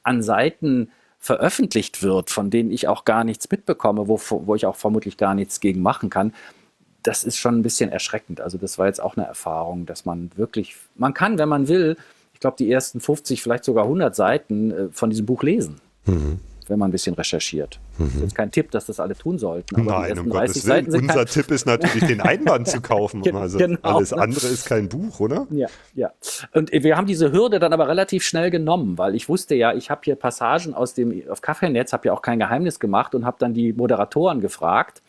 [0.02, 4.76] an Seiten veröffentlicht wird, von denen ich auch gar nichts mitbekomme, wo, wo ich auch
[4.76, 6.32] vermutlich gar nichts gegen machen kann,
[7.02, 8.40] das ist schon ein bisschen erschreckend.
[8.40, 11.96] Also das war jetzt auch eine Erfahrung, dass man wirklich, man kann, wenn man will,
[12.34, 15.80] ich glaube, die ersten 50, vielleicht sogar 100 Seiten äh, von diesem Buch lesen.
[16.06, 16.40] Mhm
[16.70, 17.78] wenn man ein bisschen recherchiert.
[18.01, 18.07] Mhm.
[18.07, 19.84] Das ist jetzt kein Tipp, dass das alle tun sollten.
[19.84, 20.86] Nein, um Gottes Willen.
[20.92, 23.22] Unser Tipp ist natürlich, den Einband zu kaufen.
[23.36, 23.78] Also genau.
[23.82, 25.46] alles andere ist kein Buch, oder?
[25.51, 26.11] Ja, ja.
[26.53, 29.90] Und wir haben diese Hürde dann aber relativ schnell genommen, weil ich wusste ja, ich
[29.90, 33.36] habe hier Passagen aus dem auf Kaffeenetz, habe ja auch kein Geheimnis gemacht und habe
[33.38, 35.03] dann die Moderatoren gefragt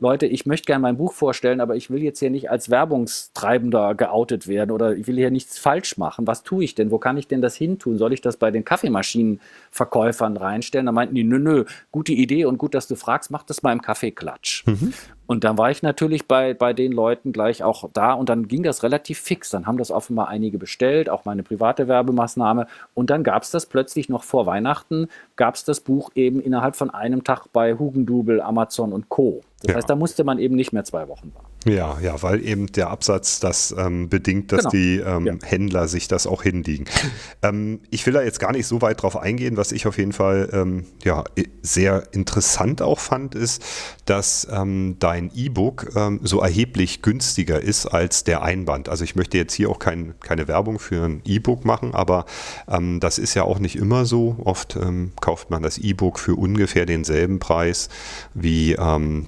[0.00, 3.96] Leute, ich möchte gerne mein Buch vorstellen, aber ich will jetzt hier nicht als Werbungstreibender
[3.96, 6.28] geoutet werden oder ich will hier nichts falsch machen.
[6.28, 6.92] Was tue ich denn?
[6.92, 7.98] Wo kann ich denn das hin tun?
[7.98, 10.86] Soll ich das bei den Kaffeemaschinenverkäufern reinstellen?
[10.86, 13.72] Da meinten die, nö, nö, gute Idee und gut, dass du fragst, mach das mal
[13.72, 14.64] im Kaffeeklatsch.
[14.66, 14.94] Mhm.
[15.28, 18.62] Und dann war ich natürlich bei, bei den Leuten gleich auch da und dann ging
[18.62, 19.50] das relativ fix.
[19.50, 22.66] Dann haben das offenbar einige bestellt, auch meine private Werbemaßnahme.
[22.94, 26.76] Und dann gab es das plötzlich noch vor Weihnachten, gab es das Buch eben innerhalb
[26.76, 29.42] von einem Tag bei Hugendubel, Amazon und Co.
[29.60, 29.76] Das ja.
[29.76, 31.48] heißt, da musste man eben nicht mehr zwei Wochen warten.
[31.68, 34.70] Ja, ja, weil eben der Absatz das ähm, bedingt, dass genau.
[34.70, 35.34] die ähm, ja.
[35.44, 36.84] Händler sich das auch hinlegen.
[37.42, 39.56] ähm, ich will da jetzt gar nicht so weit drauf eingehen.
[39.56, 41.24] Was ich auf jeden Fall ähm, ja,
[41.62, 43.64] sehr interessant auch fand, ist,
[44.04, 48.88] dass ähm, dein E-Book ähm, so erheblich günstiger ist als der Einband.
[48.88, 52.24] Also ich möchte jetzt hier auch kein, keine Werbung für ein E-Book machen, aber
[53.00, 54.36] das ist ja auch nicht immer so.
[54.44, 54.78] Oft
[55.20, 57.88] kauft man das E-Book für ungefähr denselben Preis
[58.34, 58.76] wie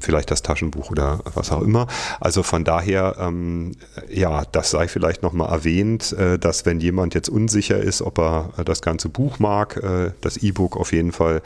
[0.00, 1.86] vielleicht das Taschenbuch oder was auch immer.
[2.20, 3.72] Also von daher, ähm,
[4.08, 8.52] ja, das sei vielleicht nochmal erwähnt, äh, dass wenn jemand jetzt unsicher ist, ob er
[8.56, 11.42] äh, das ganze Buch mag, äh, das E-Book auf jeden Fall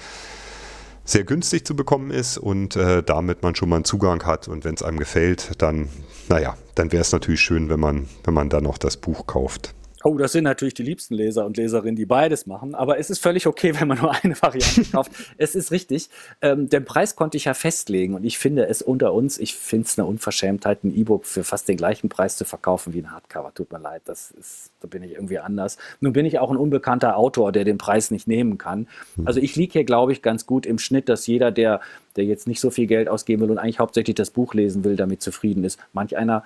[1.05, 4.65] sehr günstig zu bekommen ist und äh, damit man schon mal einen Zugang hat und
[4.65, 5.89] wenn es einem gefällt, dann,
[6.29, 9.75] naja, dann wäre es natürlich schön, wenn man, wenn man dann noch das Buch kauft.
[10.07, 12.75] Oh, das sind natürlich die liebsten Leser und Leserinnen, die beides machen.
[12.75, 15.13] Aber es ist völlig okay, wenn man nur eine Variante kauft.
[15.39, 16.11] es ist richtig.
[16.43, 19.87] Ähm, den Preis konnte ich ja festlegen und ich finde es unter uns, ich finde
[19.87, 23.55] es eine Unverschämtheit, ein E-Book für fast den gleichen Preis zu verkaufen wie ein Hardcover.
[23.55, 25.79] Tut mir leid, das ist, da bin ich irgendwie anders.
[26.01, 28.89] Nun bin ich auch ein unbekannter Autor, der den Preis nicht nehmen kann.
[29.17, 29.27] Hm.
[29.27, 31.81] Also ich liege hier, glaube ich, ganz gut im Schnitt, dass jeder, der,
[32.17, 34.97] der jetzt nicht so viel Geld ausgeben will und eigentlich hauptsächlich das Buch lesen will,
[34.97, 35.79] damit zufrieden ist.
[35.95, 36.45] Manch einer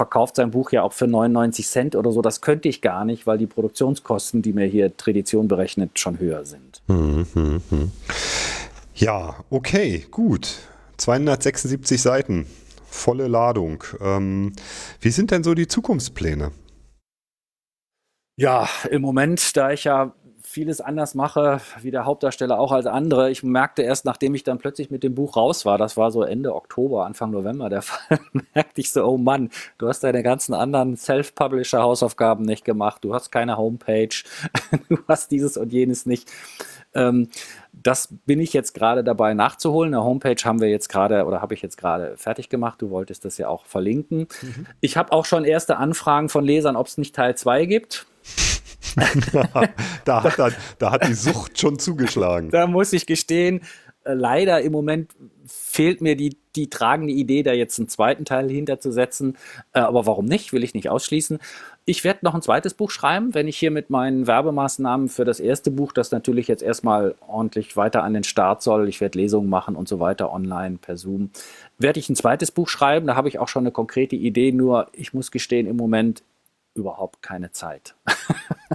[0.00, 2.22] verkauft sein Buch ja auch für 99 Cent oder so.
[2.22, 6.46] Das könnte ich gar nicht, weil die Produktionskosten, die mir hier Tradition berechnet, schon höher
[6.46, 6.80] sind.
[6.86, 7.92] Hm, hm, hm.
[8.94, 10.56] Ja, okay, gut.
[10.96, 12.46] 276 Seiten,
[12.88, 13.84] volle Ladung.
[14.00, 14.54] Ähm,
[15.02, 16.50] wie sind denn so die Zukunftspläne?
[18.36, 20.14] Ja, im Moment, da ich ja
[20.50, 23.30] vieles anders mache, wie der Hauptdarsteller auch als andere.
[23.30, 26.22] Ich merkte erst, nachdem ich dann plötzlich mit dem Buch raus war, das war so
[26.24, 28.18] Ende Oktober, Anfang November der Fall,
[28.52, 33.30] merkte ich so, oh Mann, du hast deine ganzen anderen Self-Publisher-Hausaufgaben nicht gemacht, du hast
[33.30, 34.08] keine Homepage,
[34.88, 36.28] du hast dieses und jenes nicht.
[36.94, 37.28] Ähm,
[37.72, 39.94] das bin ich jetzt gerade dabei nachzuholen.
[39.94, 42.82] Eine Homepage haben wir jetzt gerade oder habe ich jetzt gerade fertig gemacht.
[42.82, 44.26] Du wolltest das ja auch verlinken.
[44.42, 44.66] Mhm.
[44.80, 48.06] Ich habe auch schon erste Anfragen von Lesern, ob es nicht Teil 2 gibt.
[50.04, 52.50] da, hat dann, da hat die Sucht schon zugeschlagen.
[52.50, 53.60] Da muss ich gestehen,
[54.04, 55.10] äh, leider im Moment
[55.46, 59.36] fehlt mir die, die tragende Idee, da jetzt einen zweiten Teil hinterzusetzen.
[59.72, 60.52] Äh, aber warum nicht?
[60.52, 61.38] Will ich nicht ausschließen.
[61.86, 65.40] Ich werde noch ein zweites Buch schreiben, wenn ich hier mit meinen Werbemaßnahmen für das
[65.40, 69.48] erste Buch, das natürlich jetzt erstmal ordentlich weiter an den Start soll, ich werde Lesungen
[69.48, 71.30] machen und so weiter online per Zoom,
[71.78, 73.06] werde ich ein zweites Buch schreiben.
[73.06, 76.22] Da habe ich auch schon eine konkrete Idee, nur ich muss gestehen, im Moment
[76.74, 77.94] überhaupt keine Zeit.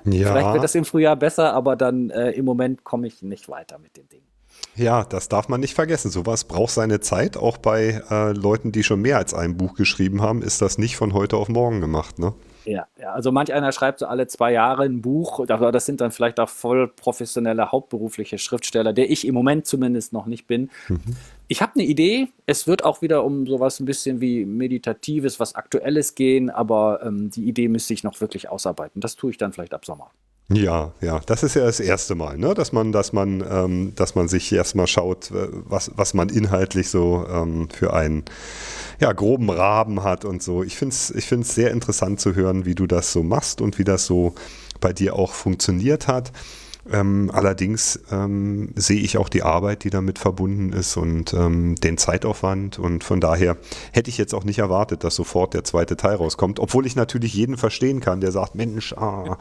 [0.04, 0.34] Ja.
[0.34, 3.80] Vielleicht wird das im Frühjahr besser, aber dann äh, im Moment komme ich nicht weiter
[3.80, 4.28] mit den Dingen.
[4.76, 6.12] Ja, das darf man nicht vergessen.
[6.12, 7.38] Sowas braucht seine Zeit.
[7.38, 10.98] Auch bei äh, Leuten, die schon mehr als ein Buch geschrieben haben, ist das nicht
[10.98, 12.20] von heute auf morgen gemacht.
[12.20, 12.34] Ne?
[12.66, 16.02] Ja, ja, also manch einer schreibt so alle zwei Jahre ein Buch, aber das sind
[16.02, 20.70] dann vielleicht auch voll professionelle, hauptberufliche Schriftsteller, der ich im Moment zumindest noch nicht bin.
[20.90, 21.16] Mhm.
[21.48, 25.56] Ich habe eine Idee, es wird auch wieder um sowas ein bisschen wie Meditatives, was
[25.56, 29.00] Aktuelles gehen, aber ähm, die Idee müsste ich noch wirklich ausarbeiten.
[29.00, 30.12] Das tue ich dann vielleicht ab Sommer.
[30.50, 32.54] Ja, ja, das ist ja das erste Mal, ne?
[32.54, 36.90] dass man, dass man, ähm, dass man sich erstmal schaut, äh, was, was man inhaltlich
[36.90, 38.26] so ähm, für einen
[39.00, 40.62] ja, groben Rahmen hat und so.
[40.64, 43.80] Ich finde es ich find's sehr interessant zu hören, wie du das so machst und
[43.80, 44.36] wie das so
[44.82, 46.32] bei dir auch funktioniert hat.
[46.92, 51.98] Ähm, allerdings ähm, sehe ich auch die Arbeit, die damit verbunden ist und ähm, den
[51.98, 52.78] Zeitaufwand.
[52.78, 53.58] Und von daher
[53.92, 56.60] hätte ich jetzt auch nicht erwartet, dass sofort der zweite Teil rauskommt.
[56.60, 59.38] Obwohl ich natürlich jeden verstehen kann, der sagt, Mensch, ah,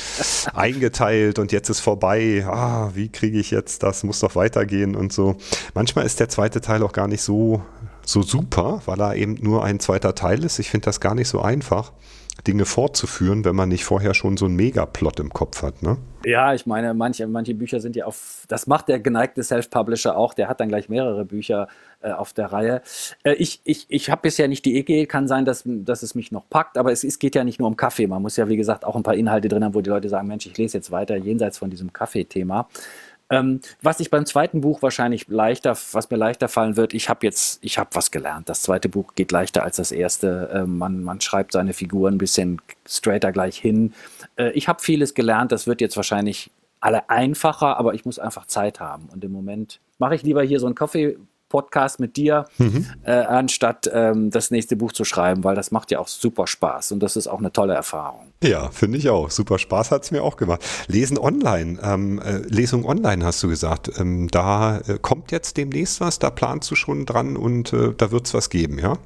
[0.54, 2.44] eingeteilt und jetzt ist vorbei.
[2.48, 4.02] Ah, wie kriege ich jetzt das?
[4.02, 5.36] Muss doch weitergehen und so.
[5.74, 7.62] Manchmal ist der zweite Teil auch gar nicht so,
[8.04, 10.58] so super, weil er eben nur ein zweiter Teil ist.
[10.58, 11.92] Ich finde das gar nicht so einfach.
[12.46, 15.98] Dinge fortzuführen, wenn man nicht vorher schon so einen Megaplot im Kopf hat, ne?
[16.24, 20.34] Ja, ich meine, manche, manche Bücher sind ja auf, das macht der geneigte Self-Publisher auch,
[20.34, 21.68] der hat dann gleich mehrere Bücher
[22.00, 22.82] äh, auf der Reihe.
[23.22, 26.32] Äh, ich ich, ich habe bisher nicht die Idee, kann sein, dass, dass es mich
[26.32, 28.56] noch packt, aber es, es geht ja nicht nur um Kaffee, man muss ja, wie
[28.56, 30.90] gesagt, auch ein paar Inhalte drin haben, wo die Leute sagen, Mensch, ich lese jetzt
[30.90, 32.68] weiter jenseits von diesem Kaffeethema.
[33.30, 37.26] Ähm, was ich beim zweiten Buch wahrscheinlich leichter, was mir leichter fallen wird, ich habe
[37.26, 38.48] jetzt, ich habe was gelernt.
[38.48, 40.50] Das zweite Buch geht leichter als das erste.
[40.52, 43.92] Äh, man, man schreibt seine Figuren ein bisschen straighter gleich hin.
[44.36, 46.50] Äh, ich habe vieles gelernt, das wird jetzt wahrscheinlich
[46.80, 49.08] alle einfacher, aber ich muss einfach Zeit haben.
[49.12, 51.18] Und im Moment mache ich lieber hier so einen Kaffee
[51.48, 52.86] Podcast mit dir, mhm.
[53.04, 56.92] äh, anstatt ähm, das nächste Buch zu schreiben, weil das macht ja auch super Spaß
[56.92, 58.32] und das ist auch eine tolle Erfahrung.
[58.42, 59.30] Ja, finde ich auch.
[59.30, 60.64] Super Spaß hat es mir auch gemacht.
[60.86, 63.90] Lesen online, ähm, äh, Lesung online hast du gesagt.
[63.98, 68.10] Ähm, da äh, kommt jetzt demnächst was, da planst du schon dran und äh, da
[68.10, 68.98] wird es was geben, ja?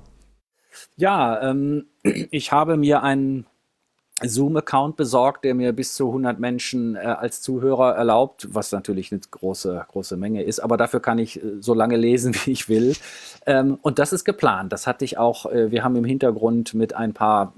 [0.97, 3.47] Ja, ähm, ich habe mir einen
[4.21, 9.21] Zoom-Account besorgt, der mir bis zu 100 Menschen äh, als Zuhörer erlaubt, was natürlich eine
[9.21, 12.95] große, große Menge ist, aber dafür kann ich äh, so lange lesen, wie ich will.
[13.47, 14.73] Ähm, und das ist geplant.
[14.73, 17.55] Das hatte ich auch, äh, wir haben im Hintergrund mit ein paar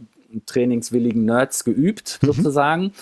[0.47, 2.27] trainingswilligen Nerds geübt, mhm.
[2.29, 2.93] sozusagen.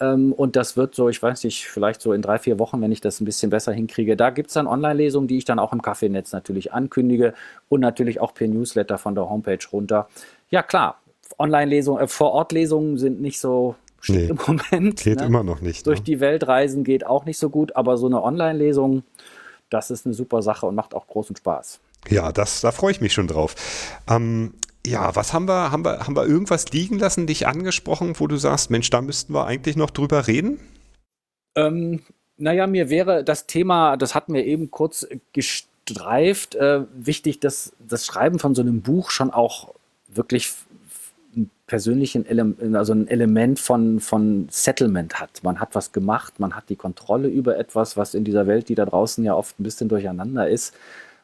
[0.00, 2.92] Ähm, und das wird so, ich weiß nicht, vielleicht so in drei, vier Wochen, wenn
[2.92, 4.16] ich das ein bisschen besser hinkriege.
[4.16, 7.34] Da gibt es dann Online-Lesungen, die ich dann auch im Kaffeenetz natürlich ankündige
[7.68, 10.08] und natürlich auch per Newsletter von der Homepage runter.
[10.50, 11.00] Ja, klar,
[11.38, 13.74] Online-Lesungen, äh, Vor-Ort-Lesungen sind nicht so
[14.08, 15.02] nee, im Moment.
[15.02, 15.26] Geht ne?
[15.26, 15.86] immer noch nicht.
[15.86, 16.04] Durch ne?
[16.04, 19.02] die Welt reisen geht auch nicht so gut, aber so eine Online-Lesung,
[19.70, 21.80] das ist eine super Sache und macht auch großen Spaß.
[22.08, 23.54] Ja, das, da freue ich mich schon drauf.
[24.08, 24.54] Ähm,
[24.84, 28.36] ja, was haben wir, haben wir, haben wir irgendwas liegen lassen, dich angesprochen, wo du
[28.36, 30.58] sagst, Mensch, da müssten wir eigentlich noch drüber reden?
[31.54, 32.02] Ähm,
[32.36, 38.06] naja, mir wäre das Thema, das hatten wir eben kurz gestreift, äh, wichtig, dass das
[38.06, 39.74] Schreiben von so einem Buch schon auch
[40.08, 40.52] wirklich
[41.72, 45.42] persönlichen Ele also ein Element von, von Settlement hat.
[45.42, 48.74] Man hat was gemacht, man hat die Kontrolle über etwas, was in dieser Welt, die
[48.74, 50.74] da draußen ja oft ein bisschen durcheinander ist.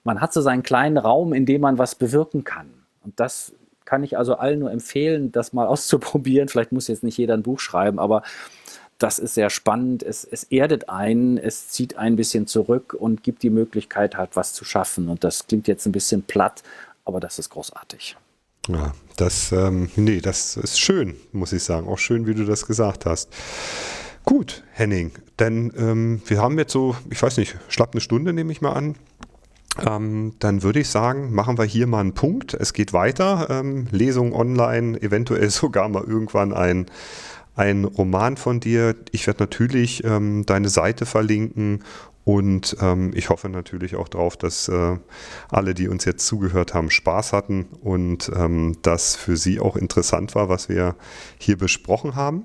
[0.05, 2.71] Man hat so seinen kleinen Raum, in dem man was bewirken kann.
[3.05, 3.53] Und das
[3.85, 6.49] kann ich also allen nur empfehlen, das mal auszuprobieren.
[6.49, 8.23] Vielleicht muss jetzt nicht jeder ein Buch schreiben, aber
[8.97, 10.03] das ist sehr spannend.
[10.03, 14.55] Es, es erdet einen, es zieht ein bisschen zurück und gibt die Möglichkeit, halt was
[14.55, 15.11] zu schaffen.
[15.11, 16.63] Und das klingt jetzt ein bisschen platt,
[17.05, 18.17] aber das ist großartig.
[18.69, 21.89] Ja, das, ähm, nee, das ist schön, muss ich sagen.
[21.89, 23.31] Auch schön, wie du das gesagt hast.
[24.25, 28.53] Gut, Henning, denn ähm, wir haben jetzt so, ich weiß nicht, schlapp eine Stunde, nehme
[28.53, 28.95] ich mal an.
[29.87, 32.53] Ähm, dann würde ich sagen, machen wir hier mal einen Punkt.
[32.53, 33.47] Es geht weiter.
[33.49, 36.87] Ähm, Lesung online, eventuell sogar mal irgendwann ein,
[37.57, 38.97] ein Roman von dir.
[39.13, 41.85] Ich werde natürlich ähm, deine Seite verlinken
[42.29, 44.99] und ähm, ich hoffe natürlich auch darauf, dass äh,
[45.49, 50.35] alle, die uns jetzt zugehört haben, Spaß hatten und ähm, das für sie auch interessant
[50.35, 50.95] war, was wir
[51.39, 52.45] hier besprochen haben.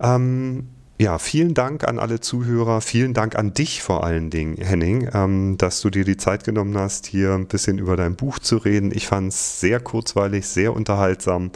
[0.00, 0.68] Ähm,
[1.00, 5.56] ja, vielen Dank an alle Zuhörer, vielen Dank an dich vor allen Dingen, Henning, ähm,
[5.56, 8.92] dass du dir die Zeit genommen hast, hier ein bisschen über dein Buch zu reden.
[8.94, 11.52] Ich fand es sehr kurzweilig, sehr unterhaltsam